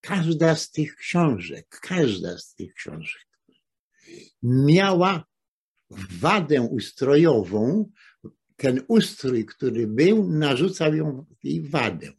Każda 0.00 0.56
z 0.56 0.70
tych 0.70 0.96
książek, 0.96 1.78
każda 1.82 2.38
z 2.38 2.54
tych 2.54 2.74
książek 2.74 3.26
miała 4.42 5.24
wadę 6.20 6.62
ustrojową, 6.62 7.90
ten 8.56 8.80
ustrój, 8.88 9.46
który 9.46 9.86
był, 9.86 10.30
narzucał 10.30 10.94
ją 10.94 11.26
jej 11.44 11.62
wadę. 11.62 12.12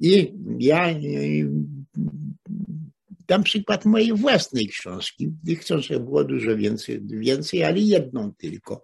I 0.00 0.34
ja 0.58 0.94
dam 3.28 3.42
przykład 3.42 3.84
mojej 3.84 4.12
własnej 4.12 4.68
książki. 4.68 5.32
Tych 5.46 5.60
książek 5.60 5.98
było 5.98 6.24
dużo 6.24 6.56
więcej, 6.56 7.00
więcej, 7.04 7.64
ale 7.64 7.78
jedną 7.78 8.32
tylko. 8.34 8.82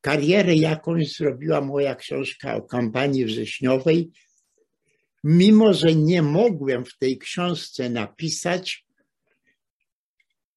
Karierę 0.00 0.54
jakąś 0.54 1.16
zrobiła 1.16 1.60
moja 1.60 1.94
książka 1.94 2.54
o 2.54 2.62
kampanii 2.62 3.24
wrześniowej, 3.24 4.10
mimo 5.24 5.74
że 5.74 5.94
nie 5.94 6.22
mogłem 6.22 6.84
w 6.84 6.98
tej 6.98 7.18
książce 7.18 7.90
napisać 7.90 8.86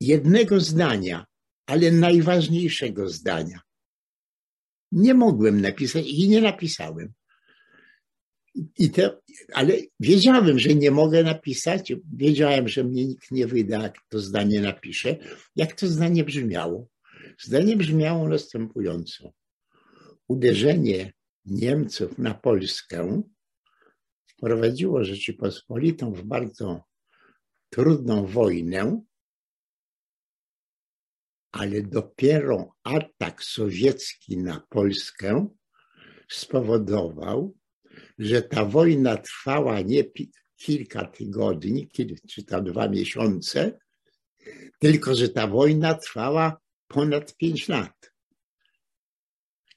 jednego 0.02 0.60
zdania, 0.60 1.26
ale 1.66 1.92
najważniejszego 1.92 3.10
zdania. 3.10 3.60
Nie 4.92 5.14
mogłem 5.14 5.62
napisać 5.62 6.06
i 6.08 6.30
nie 6.30 6.42
napisałem. 6.42 7.14
I 8.78 8.90
te, 8.90 9.18
ale 9.54 9.74
wiedziałem, 10.00 10.60
że 10.60 10.76
nie 10.76 10.92
mogę 10.92 11.24
napisać, 11.24 11.94
wiedziałem, 12.14 12.68
że 12.68 12.84
mnie 12.84 13.06
nikt 13.06 13.32
nie 13.32 13.48
wyda, 13.48 13.84
jak 13.84 13.96
to 14.10 14.20
zdanie 14.20 14.62
napiszę. 14.62 15.16
Jak 15.56 15.76
to 15.76 15.88
zdanie 15.88 16.24
brzmiało? 16.24 16.88
Zdanie 17.40 17.78
brzmiało 17.78 18.30
następująco. 18.30 19.32
Uderzenie 20.28 21.14
Niemców 21.46 22.18
na 22.18 22.34
Polskę 22.34 23.22
wprowadziło 24.28 25.04
Rzeczypospolitą 25.04 26.14
w 26.14 26.24
bardzo 26.24 26.84
trudną 27.70 28.26
wojnę, 28.26 29.02
ale 31.52 31.82
dopiero 31.82 32.76
atak 32.84 33.44
sowiecki 33.44 34.38
na 34.38 34.66
Polskę 34.70 35.48
spowodował, 36.30 37.56
że 38.20 38.42
ta 38.42 38.66
wojna 38.66 39.18
trwała 39.18 39.82
nie 39.82 40.04
kilka 40.58 41.06
tygodni, 41.06 41.90
czy 42.30 42.44
tam 42.44 42.64
dwa 42.64 42.90
miesiące, 42.90 43.80
tylko 44.80 45.16
że 45.16 45.30
ta 45.30 45.48
wojna 45.48 45.94
trwała 45.94 46.58
ponad 46.88 47.36
pięć 47.38 47.68
lat. 47.68 48.12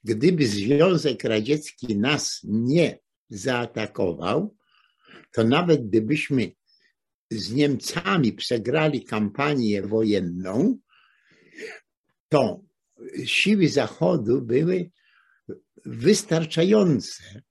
Gdyby 0.05 0.47
Związek 0.47 1.25
Radziecki 1.25 1.97
nas 1.97 2.41
nie 2.45 2.99
zaatakował, 3.31 4.57
to 5.33 5.45
nawet 5.45 5.89
gdybyśmy 5.89 6.53
z 7.31 7.53
Niemcami 7.53 8.33
przegrali 8.33 9.05
kampanię 9.05 9.83
wojenną, 9.83 10.79
to 12.29 12.63
siły 13.25 13.69
Zachodu 13.69 14.43
były 14.43 14.91
wystarczające, 15.85 17.43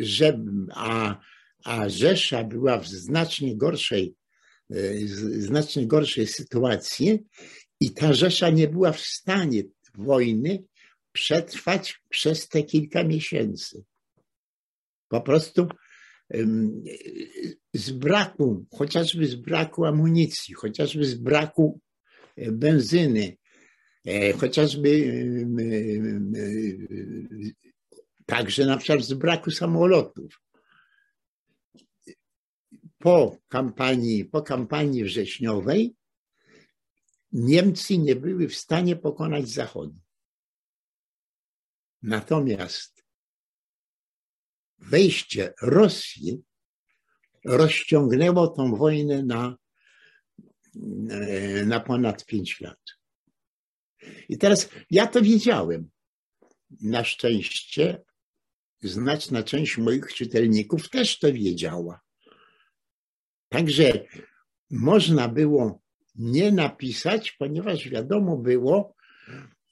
że, 0.00 0.44
a, 0.74 1.20
a 1.64 1.88
Rzesza 1.88 2.44
była 2.44 2.78
w 2.78 2.88
znacznie 2.88 3.56
gorszej, 3.56 4.14
e, 4.70 4.76
znacznie 5.38 5.86
gorszej 5.86 6.26
sytuacji 6.26 7.18
i 7.80 7.90
ta 7.90 8.12
Rzesza 8.12 8.50
nie 8.50 8.68
była 8.68 8.92
w 8.92 9.00
stanie 9.00 9.62
wojny 9.94 10.64
przetrwać 11.12 12.00
przez 12.08 12.48
te 12.48 12.62
kilka 12.62 13.04
miesięcy. 13.04 13.84
Po 15.08 15.20
prostu 15.20 15.68
z 17.74 17.90
braku, 17.90 18.66
chociażby 18.70 19.26
z 19.26 19.34
braku 19.34 19.84
amunicji, 19.84 20.54
chociażby 20.54 21.04
z 21.04 21.14
braku 21.14 21.80
e, 22.36 22.52
benzyny, 22.52 23.36
e, 24.06 24.32
chociażby 24.32 24.90
Także 28.26 28.66
na 28.66 28.76
przykład 28.76 29.04
z 29.04 29.14
braku 29.14 29.50
samolotów. 29.50 30.42
Po 32.98 33.36
kampanii, 33.48 34.24
po 34.24 34.42
kampanii 34.42 35.04
wrześniowej 35.04 35.94
Niemcy 37.32 37.98
nie 37.98 38.16
były 38.16 38.48
w 38.48 38.56
stanie 38.56 38.96
pokonać 38.96 39.48
Zachodu. 39.48 39.98
Natomiast 42.02 43.04
wejście 44.78 45.54
Rosji 45.62 46.42
rozciągnęło 47.44 48.48
tą 48.48 48.74
wojnę 48.74 49.22
na, 49.22 49.56
na 51.66 51.80
ponad 51.80 52.26
pięć 52.26 52.60
lat. 52.60 52.80
I 54.28 54.38
teraz 54.38 54.68
ja 54.90 55.06
to 55.06 55.22
wiedziałem. 55.22 55.90
Na 56.80 57.04
szczęście 57.04 58.02
znaczna 58.82 59.42
część 59.42 59.78
moich 59.78 60.14
czytelników 60.14 60.90
też 60.90 61.18
to 61.18 61.32
wiedziała. 61.32 62.00
Także 63.48 64.04
można 64.70 65.28
było 65.28 65.82
nie 66.14 66.52
napisać, 66.52 67.32
ponieważ 67.32 67.88
wiadomo 67.88 68.36
było, 68.36 68.94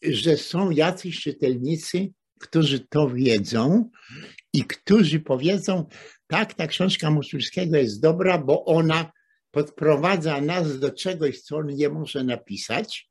że 0.02 0.36
są 0.36 0.70
jacyś 0.70 1.20
czytelnicy, 1.20 2.08
którzy 2.40 2.80
to 2.80 3.10
wiedzą 3.10 3.90
i 4.52 4.64
którzy 4.64 5.20
powiedzą, 5.20 5.86
tak, 6.26 6.54
ta 6.54 6.66
książka 6.66 7.10
Mosulskiego 7.10 7.76
jest 7.76 8.00
dobra, 8.02 8.38
bo 8.38 8.64
ona 8.64 9.12
podprowadza 9.50 10.40
nas 10.40 10.78
do 10.78 10.90
czegoś, 10.90 11.40
co 11.40 11.56
on 11.56 11.66
nie 11.66 11.88
może 11.88 12.24
napisać, 12.24 13.10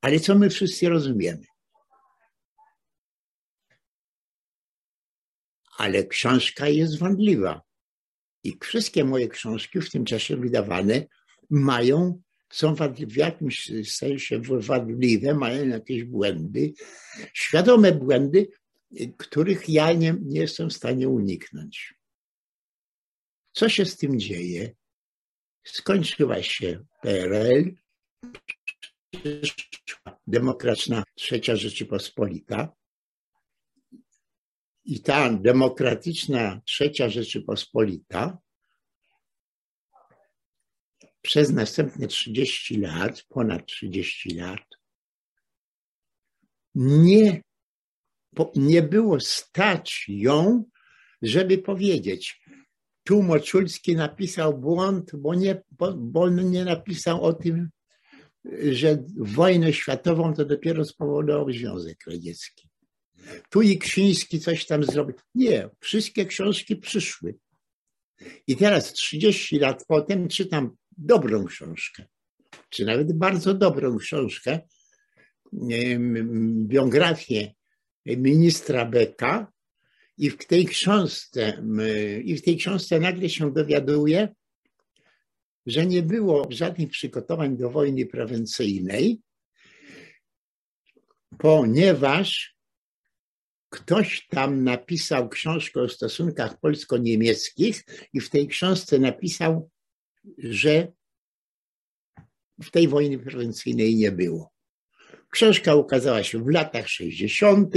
ale 0.00 0.20
co 0.20 0.34
my 0.34 0.50
wszyscy 0.50 0.88
rozumiemy. 0.88 1.53
Ale 5.78 6.06
książka 6.06 6.68
jest 6.68 6.98
wątpliwa. 6.98 7.62
I 8.44 8.58
wszystkie 8.60 9.04
moje 9.04 9.28
książki 9.28 9.80
w 9.80 9.90
tym 9.90 10.04
czasie 10.04 10.36
wydawane 10.36 11.06
mają, 11.50 12.22
są 12.50 12.74
w 13.08 13.16
jakimś 13.16 13.72
sensie 13.84 14.40
wadliwe, 14.40 15.34
mają 15.34 15.68
jakieś 15.68 16.04
błędy, 16.04 16.72
świadome 17.32 17.92
błędy, 17.92 18.48
których 19.16 19.68
ja 19.68 19.92
nie, 19.92 20.16
nie 20.22 20.40
jestem 20.40 20.70
w 20.70 20.72
stanie 20.72 21.08
uniknąć. 21.08 21.94
Co 23.52 23.68
się 23.68 23.84
z 23.84 23.96
tym 23.96 24.18
dzieje? 24.18 24.74
Skończyła 25.64 26.42
się 26.42 26.84
PRL, 27.02 27.74
demokratyczna 30.26 31.02
trzecia 31.14 31.56
Rzeczypospolita. 31.56 32.72
I 34.84 35.00
ta 35.00 35.30
demokratyczna 35.30 36.60
trzecia 36.64 37.08
Rzeczypospolita 37.08 38.38
przez 41.22 41.50
następne 41.50 42.06
30 42.06 42.76
lat, 42.76 43.24
ponad 43.28 43.66
30 43.66 44.34
lat, 44.34 44.64
nie, 46.74 47.42
nie 48.54 48.82
było 48.82 49.20
stać 49.20 50.04
ją, 50.08 50.64
żeby 51.22 51.58
powiedzieć, 51.58 52.40
tu 53.04 53.22
Moczulski 53.22 53.96
napisał 53.96 54.58
błąd, 54.58 55.16
bo 55.16 55.34
nie, 55.34 55.62
bo, 55.98 56.30
nie 56.30 56.64
napisał 56.64 57.22
o 57.22 57.32
tym, 57.32 57.70
że 58.70 59.04
wojnę 59.16 59.72
światową 59.72 60.34
to 60.34 60.44
dopiero 60.44 60.84
spowodował 60.84 61.52
Związek 61.52 62.06
Radziecki. 62.06 62.68
Tu 63.50 63.62
i 63.62 63.78
Krzyński 63.78 64.40
coś 64.40 64.66
tam 64.66 64.84
zrobił. 64.84 65.14
Nie, 65.34 65.68
wszystkie 65.80 66.26
książki 66.26 66.76
przyszły. 66.76 67.34
I 68.46 68.56
teraz 68.56 68.92
30 68.92 69.58
lat 69.58 69.84
potem 69.88 70.28
czytam 70.28 70.76
dobrą 70.98 71.44
książkę, 71.44 72.04
czy 72.70 72.84
nawet 72.84 73.18
bardzo 73.18 73.54
dobrą 73.54 73.96
książkę, 73.98 74.60
biografię 76.66 77.54
ministra 78.06 78.84
Beka 78.84 79.52
i 80.18 80.30
w 80.30 80.46
tej 80.46 80.66
książce, 80.66 81.64
i 82.24 82.36
w 82.36 82.42
tej 82.42 82.56
książce 82.56 83.00
nagle 83.00 83.28
się 83.28 83.52
dowiaduje, 83.52 84.28
że 85.66 85.86
nie 85.86 86.02
było 86.02 86.46
żadnych 86.50 86.90
przygotowań 86.90 87.56
do 87.56 87.70
wojny 87.70 88.06
prewencyjnej, 88.06 89.20
ponieważ 91.38 92.53
ktoś 93.74 94.26
tam 94.26 94.64
napisał 94.64 95.28
książkę 95.28 95.80
o 95.82 95.88
stosunkach 95.88 96.60
polsko-niemieckich 96.60 97.84
i 98.12 98.20
w 98.20 98.30
tej 98.30 98.48
książce 98.48 98.98
napisał, 98.98 99.70
że 100.38 100.92
w 102.62 102.70
tej 102.70 102.88
wojny 102.88 103.18
prewencyjnej 103.18 103.96
nie 103.96 104.12
było. 104.12 104.52
Książka 105.30 105.74
ukazała 105.74 106.24
się 106.24 106.44
w 106.44 106.48
latach 106.48 106.88
60. 106.88 107.74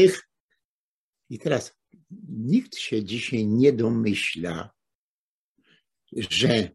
i 1.30 1.40
teraz 1.40 1.76
nikt 2.30 2.76
się 2.78 3.04
dzisiaj 3.04 3.48
nie 3.48 3.74
domyśla, 3.74 4.70
że 6.12 6.70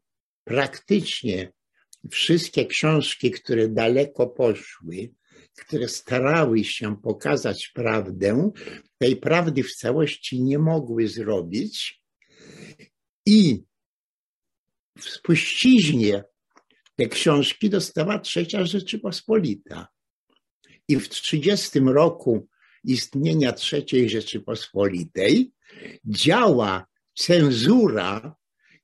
praktycznie 0.45 1.53
wszystkie 2.11 2.67
książki, 2.67 3.31
które 3.31 3.69
daleko 3.69 4.27
poszły, 4.27 5.15
które 5.59 5.89
starały 5.89 6.65
się 6.65 6.97
pokazać 6.97 7.69
prawdę, 7.69 8.51
tej 8.99 9.17
prawdy 9.17 9.63
w 9.63 9.75
całości 9.75 10.43
nie 10.43 10.59
mogły 10.59 11.09
zrobić 11.09 12.03
i 13.27 13.65
w 14.99 15.05
spuściźnie 15.05 16.25
te 16.97 17.07
książki 17.07 17.71
dostała 17.71 18.19
trzecia 18.19 18.67
Rzeczypospolita. 18.67 19.89
I 20.89 20.97
w 20.97 21.09
30 21.09 21.81
roku 21.81 22.49
istnienia 22.85 23.53
trzeciej 23.53 24.11
Rzeczypospolitej 24.11 25.53
działa 26.05 26.87
cenzura, 27.15 28.37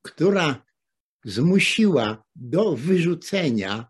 która 0.02 0.66
zmusiła 1.24 2.24
do 2.35 2.76
wyrzucenia 2.76 3.88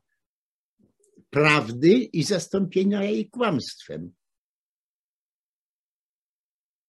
prawdy 1.30 1.90
i 1.92 2.22
zastąpienia 2.22 3.04
jej 3.04 3.30
kłamstwem. 3.30 4.12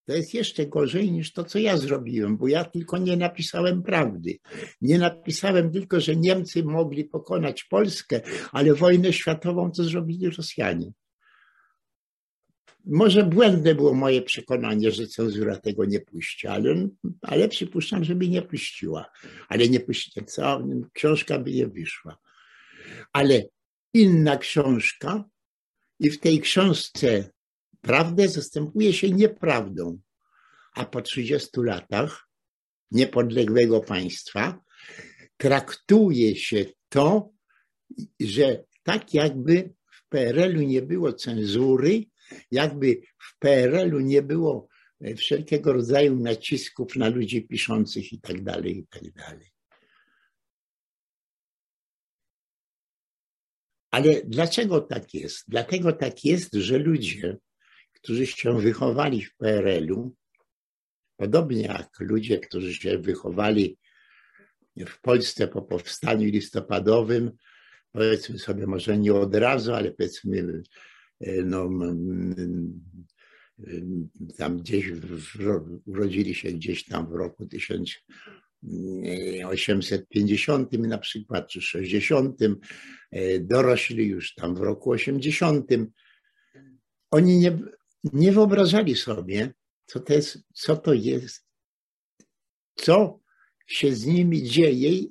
To 0.10 0.16
jest 0.16 0.34
jeszcze 0.34 0.68
gorzej 0.68 1.12
niż 1.12 1.34
to, 1.34 1.44
co 1.44 1.60
ja 1.60 1.78
zrobiłem, 1.78 2.38
bo 2.38 2.48
ja 2.48 2.66
tylko 2.66 2.98
nie 2.98 3.18
napisałem 3.18 3.84
prawdy. 3.84 4.38
Nie 4.82 5.00
napisałem 5.00 5.72
tylko, 5.72 6.00
że 6.00 6.16
Niemcy 6.16 6.64
mogli 6.64 7.06
pokonać 7.06 7.64
Polskę, 7.64 8.22
ale 8.52 8.74
wojnę 8.74 9.14
światową 9.14 9.72
to 9.72 9.84
zrobili 9.84 10.30
Rosjanie. 10.30 10.92
Może 12.86 13.24
błędne 13.24 13.76
było 13.76 13.94
moje 13.94 14.22
przekonanie, 14.22 14.92
że 14.92 15.08
cenzura 15.08 15.56
tego 15.56 15.86
nie 15.86 16.00
puści, 16.00 16.48
ale, 16.48 16.88
ale 17.22 17.48
przypuszczam, 17.48 18.04
żeby 18.04 18.30
nie 18.30 18.42
puściła. 18.42 19.06
Ale 19.50 19.70
nie 19.70 19.80
puściła, 19.80 20.26
co, 20.26 20.68
książka 20.94 21.40
by 21.40 21.52
nie 21.52 21.68
wyszła. 21.68 22.18
Ale 23.14 23.42
inna 23.94 24.38
książka 24.38 25.24
i 26.00 26.10
w 26.10 26.20
tej 26.20 26.42
książce 26.42 27.32
prawdę 27.82 28.28
zastępuje 28.28 28.94
się 28.94 29.12
nieprawdą. 29.12 30.00
A 30.74 30.86
po 30.86 31.02
30 31.02 31.50
latach 31.58 32.30
niepodległego 32.92 33.80
państwa 33.80 34.62
traktuje 35.38 36.36
się 36.36 36.66
to, 36.90 37.32
że 38.20 38.64
tak 38.84 39.14
jakby 39.14 39.74
w 39.92 40.10
PRL-u 40.10 40.62
nie 40.62 40.82
było 40.82 41.14
cenzury, 41.14 42.06
jakby 42.52 43.02
w 43.18 43.40
PRL-u 43.40 44.00
nie 44.00 44.22
było 44.22 44.68
e, 45.02 45.16
wszelkiego 45.16 45.74
rodzaju 45.74 46.16
nacisków 46.16 46.96
na 46.96 47.10
ludzi 47.10 47.48
piszących 47.48 48.14
i 48.14 48.22
tak 48.22 48.44
dalej, 48.44 48.78
i 48.78 48.88
tak 48.88 49.12
dalej. 49.12 49.48
Ale 53.92 54.22
dlaczego 54.26 54.82
tak 54.82 55.14
jest? 55.14 55.44
Dlatego 55.48 55.94
tak 55.94 56.26
jest, 56.26 56.54
że 56.54 56.78
ludzie, 56.78 57.38
którzy 57.94 58.28
się 58.28 58.60
wychowali 58.60 59.26
w 59.26 59.36
PRL-u, 59.36 60.16
podobnie 61.18 61.62
jak 61.62 62.00
ludzie, 62.00 62.40
którzy 62.40 62.74
się 62.74 62.98
wychowali 62.98 63.78
w 64.78 65.02
Polsce 65.02 65.48
po 65.48 65.62
powstaniu 65.62 66.30
listopadowym, 66.30 67.32
powiedzmy 67.92 68.40
sobie 68.40 68.68
może 68.68 68.98
nie 68.98 69.14
od 69.14 69.36
razu, 69.36 69.74
ale 69.74 69.92
powiedzmy 69.92 70.64
E, 71.22 71.44
no, 71.44 71.70
tam 74.38 74.58
gdzieś 74.58 74.92
w, 74.92 75.80
urodzili 75.86 76.36
się 76.36 76.52
gdzieś 76.52 76.86
tam 76.86 77.10
w 77.10 77.16
roku 77.16 77.46
1850 78.62 80.72
na 80.72 80.98
przykład, 80.98 81.48
czy 81.48 81.62
60, 81.62 82.38
e, 83.12 83.40
dorośli 83.40 84.08
już 84.08 84.34
tam 84.34 84.56
w 84.56 84.62
roku 84.62 84.92
80. 84.92 85.68
Oni 87.12 87.38
nie, 87.38 87.58
nie 88.04 88.32
wyobrażali 88.32 88.96
sobie, 88.96 89.54
co 89.86 90.00
to, 90.00 90.14
jest, 90.14 90.38
co 90.54 90.78
to 90.78 90.94
jest, 90.94 91.46
co 92.76 93.20
się 93.68 93.96
z 93.96 94.06
nimi 94.06 94.44
dzieje, 94.44 95.04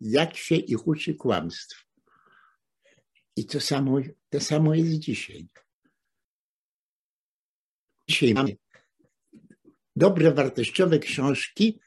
jak 0.00 0.36
się 0.36 0.54
ich 0.54 0.86
uczy 0.86 1.14
kłamstw. 1.14 1.88
I 3.36 3.46
to 3.46 3.60
samo, 3.60 4.00
to 4.30 4.40
samo 4.40 4.74
jest 4.74 4.90
dzisiaj. 4.90 5.48
Dzisiaj 8.08 8.34
mamy 8.34 8.56
dobre, 9.96 10.34
wartościowe 10.34 10.98
książki, 10.98 11.80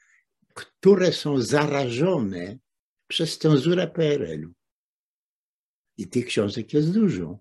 które 0.54 1.12
są 1.12 1.40
zarażone 1.42 2.58
przez 3.06 3.38
cenzurę 3.38 3.86
PRL-u. 3.86 4.52
I 5.96 6.08
tych 6.08 6.26
książek 6.26 6.72
jest 6.72 6.92
dużo. 6.92 7.38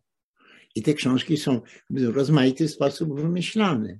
I 0.75 0.81
te 0.83 0.93
książki 0.93 1.37
są 1.37 1.61
w 1.89 2.03
rozmaity 2.03 2.67
sposób 2.67 3.21
wymyślane. 3.21 3.99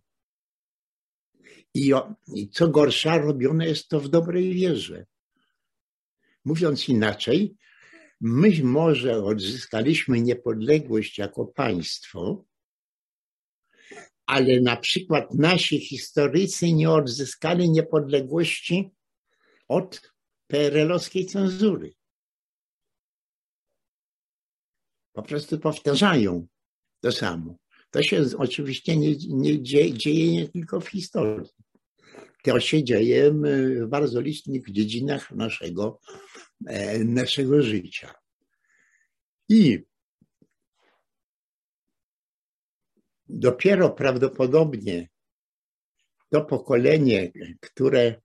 I, 1.74 1.93
o, 1.93 2.15
I 2.34 2.50
co 2.50 2.67
gorsza, 2.67 3.17
robione 3.17 3.67
jest 3.67 3.88
to 3.88 4.00
w 4.00 4.10
dobrej 4.10 4.54
wierze. 4.54 5.06
Mówiąc 6.45 6.89
inaczej, 6.89 7.56
my 8.21 8.63
może 8.63 9.24
odzyskaliśmy 9.24 10.21
niepodległość 10.21 11.17
jako 11.17 11.45
państwo, 11.45 12.45
ale 14.26 14.62
na 14.62 14.78
przykład 14.78 15.34
nasi 15.34 15.80
historycy 15.80 16.74
nie 16.74 16.89
odzyskali 16.89 17.69
niepodległości 17.69 18.91
od 19.71 20.01
PRL-owskiej 20.47 21.25
cenzury. 21.25 21.93
Po 25.13 25.23
prostu 25.23 25.60
powtarzają 25.60 26.47
to 27.01 27.12
samo. 27.12 27.55
To 27.91 28.03
się 28.03 28.23
oczywiście 28.38 28.97
nie, 28.97 29.15
nie 29.29 29.63
dzieje, 29.63 29.93
dzieje 29.93 30.31
nie 30.31 30.49
tylko 30.49 30.79
w 30.79 30.88
historii. 30.88 31.49
To 32.43 32.60
się 32.60 32.84
dzieje 32.84 33.31
w 33.31 33.88
bardzo 33.88 34.21
licznych 34.21 34.71
dziedzinach 34.71 35.31
naszego, 35.31 35.99
e, 36.67 37.03
naszego 37.03 37.62
życia. 37.62 38.13
I 39.49 39.79
dopiero 43.27 43.89
prawdopodobnie 43.89 45.10
to 46.29 46.45
pokolenie, 46.45 47.31
które 47.60 48.21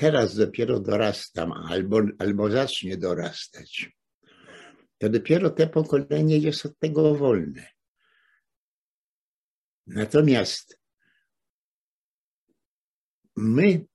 teraz 0.00 0.36
dopiero 0.36 0.80
dorastam 0.80 1.52
albo, 1.52 2.00
albo 2.18 2.50
zacznie 2.50 2.96
dorastać, 2.96 3.92
to 4.98 5.08
dopiero 5.08 5.50
te 5.50 5.66
pokolenie 5.66 6.38
jest 6.38 6.66
od 6.66 6.78
tego 6.78 7.14
wolne. 7.14 7.66
Natomiast 9.86 10.80
my 13.36 13.86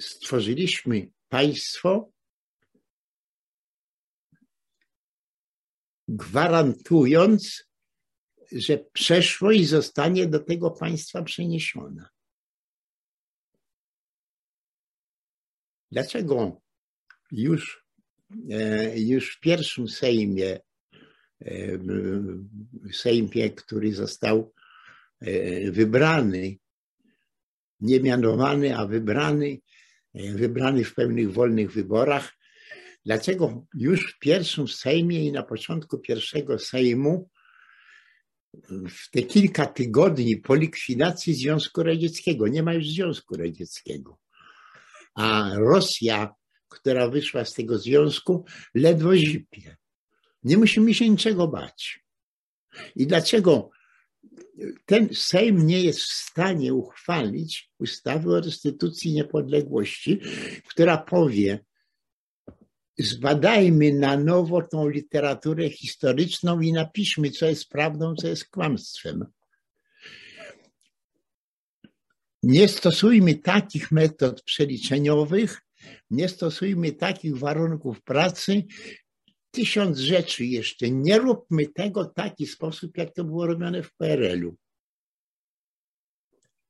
stworzyliśmy 0.00 1.10
państwo, 1.28 2.10
gwarantując, 6.08 7.68
że 8.52 8.78
przeszłość 8.78 9.68
zostanie 9.68 10.26
do 10.26 10.40
tego 10.40 10.70
państwa 10.70 11.22
przeniesiona. 11.22 12.15
Dlaczego 15.92 16.60
już, 17.32 17.86
e, 18.50 19.00
już 19.00 19.36
w 19.36 19.40
pierwszym 19.40 19.88
Sejmie, 19.88 20.60
e, 21.40 21.78
Sejmie, 22.92 23.50
który 23.50 23.94
został 23.94 24.52
e, 25.20 25.70
wybrany, 25.70 26.56
nie 27.80 28.00
mianowany, 28.00 28.76
a 28.76 28.86
wybrany, 28.86 29.58
wybrany 30.14 30.84
w 30.84 30.94
pewnych 30.94 31.32
wolnych 31.32 31.72
wyborach, 31.72 32.32
dlaczego 33.04 33.66
już 33.74 34.14
w 34.14 34.18
pierwszym 34.18 34.68
Sejmie 34.68 35.26
i 35.26 35.32
na 35.32 35.42
początku 35.42 35.98
pierwszego 35.98 36.58
Sejmu 36.58 37.28
w 38.88 39.10
te 39.10 39.22
kilka 39.22 39.66
tygodni 39.66 40.36
po 40.36 40.54
likwidacji 40.54 41.34
Związku 41.34 41.82
Radzieckiego, 41.82 42.48
nie 42.48 42.62
ma 42.62 42.74
już 42.74 42.88
Związku 42.88 43.36
Radzieckiego, 43.36 44.18
a 45.16 45.54
Rosja, 45.54 46.34
która 46.68 47.08
wyszła 47.08 47.44
z 47.44 47.54
tego 47.54 47.78
związku, 47.78 48.44
ledwo 48.74 49.16
zipie. 49.16 49.76
Nie 50.42 50.58
musimy 50.58 50.94
się 50.94 51.08
niczego 51.08 51.48
bać. 51.48 52.00
I 52.96 53.06
dlaczego 53.06 53.70
ten 54.86 55.08
Sejm 55.14 55.66
nie 55.66 55.84
jest 55.84 56.00
w 56.00 56.12
stanie 56.12 56.74
uchwalić 56.74 57.70
ustawy 57.78 58.34
o 58.34 58.40
restytucji 58.40 59.12
niepodległości, 59.12 60.20
która 60.68 60.98
powie, 60.98 61.64
zbadajmy 62.98 63.92
na 63.92 64.16
nowo 64.16 64.62
tą 64.62 64.88
literaturę 64.88 65.70
historyczną 65.70 66.60
i 66.60 66.72
napiszmy, 66.72 67.30
co 67.30 67.46
jest 67.46 67.68
prawdą, 67.68 68.14
co 68.14 68.28
jest 68.28 68.48
kłamstwem. 68.48 69.24
Nie 72.46 72.68
stosujmy 72.68 73.34
takich 73.34 73.92
metod 73.92 74.42
przeliczeniowych, 74.42 75.62
nie 76.10 76.28
stosujmy 76.28 76.92
takich 76.92 77.38
warunków 77.38 78.02
pracy, 78.02 78.64
tysiąc 79.50 79.98
rzeczy 79.98 80.44
jeszcze. 80.44 80.90
Nie 80.90 81.18
róbmy 81.18 81.66
tego 81.66 82.04
w 82.04 82.14
taki 82.14 82.46
sposób, 82.46 82.96
jak 82.96 83.14
to 83.14 83.24
było 83.24 83.46
robione 83.46 83.82
w 83.82 83.94
PRL-u. 83.94 84.56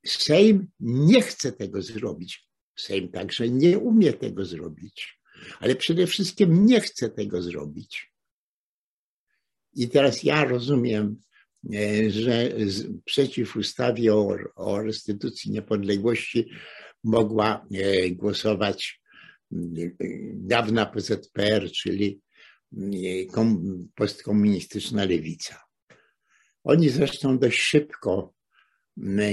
Sejm 0.06 0.68
nie 0.80 1.22
chce 1.22 1.52
tego 1.52 1.82
zrobić. 1.82 2.48
Sejm 2.76 3.08
także 3.08 3.48
nie 3.48 3.78
umie 3.78 4.12
tego 4.12 4.44
zrobić, 4.44 5.20
ale 5.60 5.74
przede 5.74 6.06
wszystkim 6.06 6.66
nie 6.66 6.80
chce 6.80 7.10
tego 7.10 7.42
zrobić. 7.42 8.12
I 9.74 9.88
teraz 9.88 10.22
ja 10.22 10.44
rozumiem 10.44 11.20
że 12.08 12.50
przeciw 13.04 13.56
ustawie 13.56 14.14
o, 14.14 14.36
o 14.56 14.82
restytucji 14.82 15.50
niepodległości 15.50 16.50
mogła 17.04 17.66
e, 17.74 18.10
głosować 18.10 19.00
e, 19.52 19.56
dawna 20.34 20.86
PZPR, 20.86 21.70
czyli 21.70 22.20
postkomunistyczna 23.94 25.04
lewica. 25.04 25.60
Oni 26.64 26.88
zresztą 26.88 27.38
dość 27.38 27.60
szybko 27.60 28.34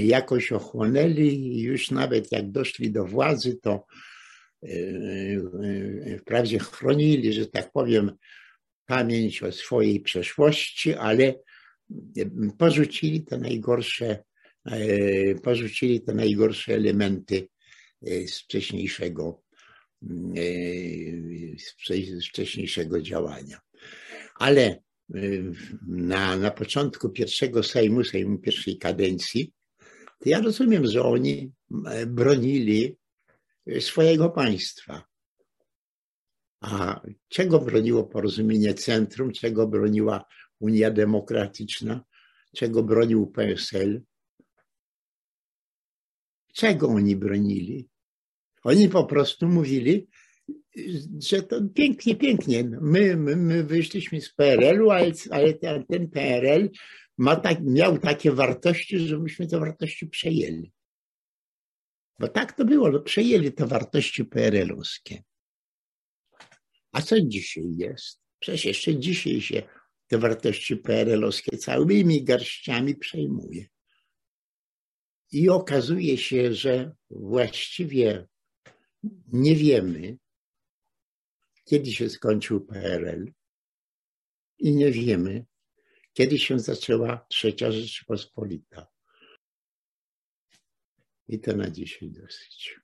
jakoś 0.02 0.52
ochłonęli 0.52 1.60
już 1.60 1.90
nawet 1.90 2.32
jak 2.32 2.50
doszli 2.50 2.90
do 2.90 3.04
władzy, 3.04 3.58
to 3.62 3.86
wprawdzie 6.20 6.58
chronili, 6.58 7.32
że 7.32 7.46
tak 7.46 7.72
powiem, 7.72 8.12
pamięć 8.86 9.42
o 9.42 9.52
swojej 9.52 10.00
przeszłości, 10.00 10.94
ale 10.94 11.34
porzucili 12.58 13.24
te 13.24 13.38
najgorsze, 13.38 14.24
e, 14.64 15.34
porzucili 15.34 16.00
te 16.00 16.14
najgorsze 16.14 16.74
elementy 16.74 17.48
e, 18.02 18.28
z 18.28 18.40
wcześniejszego, 18.40 19.42
e, 20.02 20.46
z 22.18 22.28
wcześniejszego 22.28 23.02
działania. 23.02 23.60
Ale 24.34 24.82
na, 25.86 26.36
na 26.36 26.50
początku 26.50 27.10
pierwszego 27.10 27.62
Sejmu, 27.62 28.04
Sejmu 28.04 28.38
pierwszej 28.38 28.78
kadencji, 28.78 29.52
to 30.18 30.28
ja 30.28 30.40
rozumiem, 30.40 30.86
że 30.86 31.02
oni 31.02 31.52
bronili 32.06 32.96
swojego 33.80 34.30
państwa. 34.30 35.04
A 36.60 37.00
czego 37.28 37.60
broniło 37.60 38.04
porozumienie 38.04 38.74
centrum, 38.74 39.32
czego 39.32 39.66
broniła 39.66 40.24
Unia 40.64 40.90
Demokratyczna, 40.90 42.04
czego 42.56 42.82
bronił 42.82 43.26
PSL. 43.26 44.02
Czego 46.54 46.88
oni 46.88 47.16
bronili? 47.16 47.88
Oni 48.62 48.88
po 48.88 49.04
prostu 49.04 49.48
mówili, 49.48 50.08
że 51.22 51.42
to 51.42 51.60
pięknie, 51.74 52.16
pięknie. 52.16 52.64
My, 52.64 53.16
my, 53.16 53.36
my 53.36 53.64
wyszliśmy 53.64 54.20
z 54.20 54.32
PRL-u, 54.32 54.90
ale, 54.90 55.12
ale 55.30 55.54
ten, 55.88 56.10
PRL 56.10 56.70
ma 57.18 57.36
tak, 57.36 57.58
miał 57.62 57.98
takie 57.98 58.32
wartości, 58.32 58.98
że 58.98 59.18
myśmy 59.18 59.46
te 59.46 59.58
wartości 59.58 60.06
przejęli. 60.06 60.72
Bo 62.18 62.28
tak 62.28 62.52
to 62.52 62.64
było, 62.64 62.90
no 62.90 63.00
przejęli 63.00 63.52
te 63.52 63.66
wartości 63.66 64.24
PRL-owskie. 64.24 65.22
A 66.92 67.02
co 67.02 67.20
dzisiaj 67.20 67.64
jest? 67.76 68.20
Przecież 68.38 68.64
jeszcze 68.64 68.96
dzisiaj 68.96 69.40
się 69.40 69.62
te 70.06 70.18
wartości 70.18 70.76
PRL-owskie 70.76 71.58
całymi 71.58 72.24
garściami 72.24 72.94
przejmuje. 72.96 73.66
I 75.32 75.48
okazuje 75.48 76.18
się, 76.18 76.54
że 76.54 76.92
właściwie 77.10 78.26
nie 79.32 79.56
wiemy, 79.56 80.18
kiedy 81.64 81.92
się 81.92 82.10
skończył 82.10 82.60
PRL 82.60 83.32
i 84.58 84.74
nie 84.74 84.90
wiemy, 84.90 85.46
kiedy 86.12 86.38
się 86.38 86.58
zaczęła 86.58 87.26
trzecia 87.28 87.72
Rzeczypospolita. 87.72 88.86
I 91.28 91.40
to 91.40 91.56
na 91.56 91.70
dzisiaj 91.70 92.10
dosyć. 92.10 92.83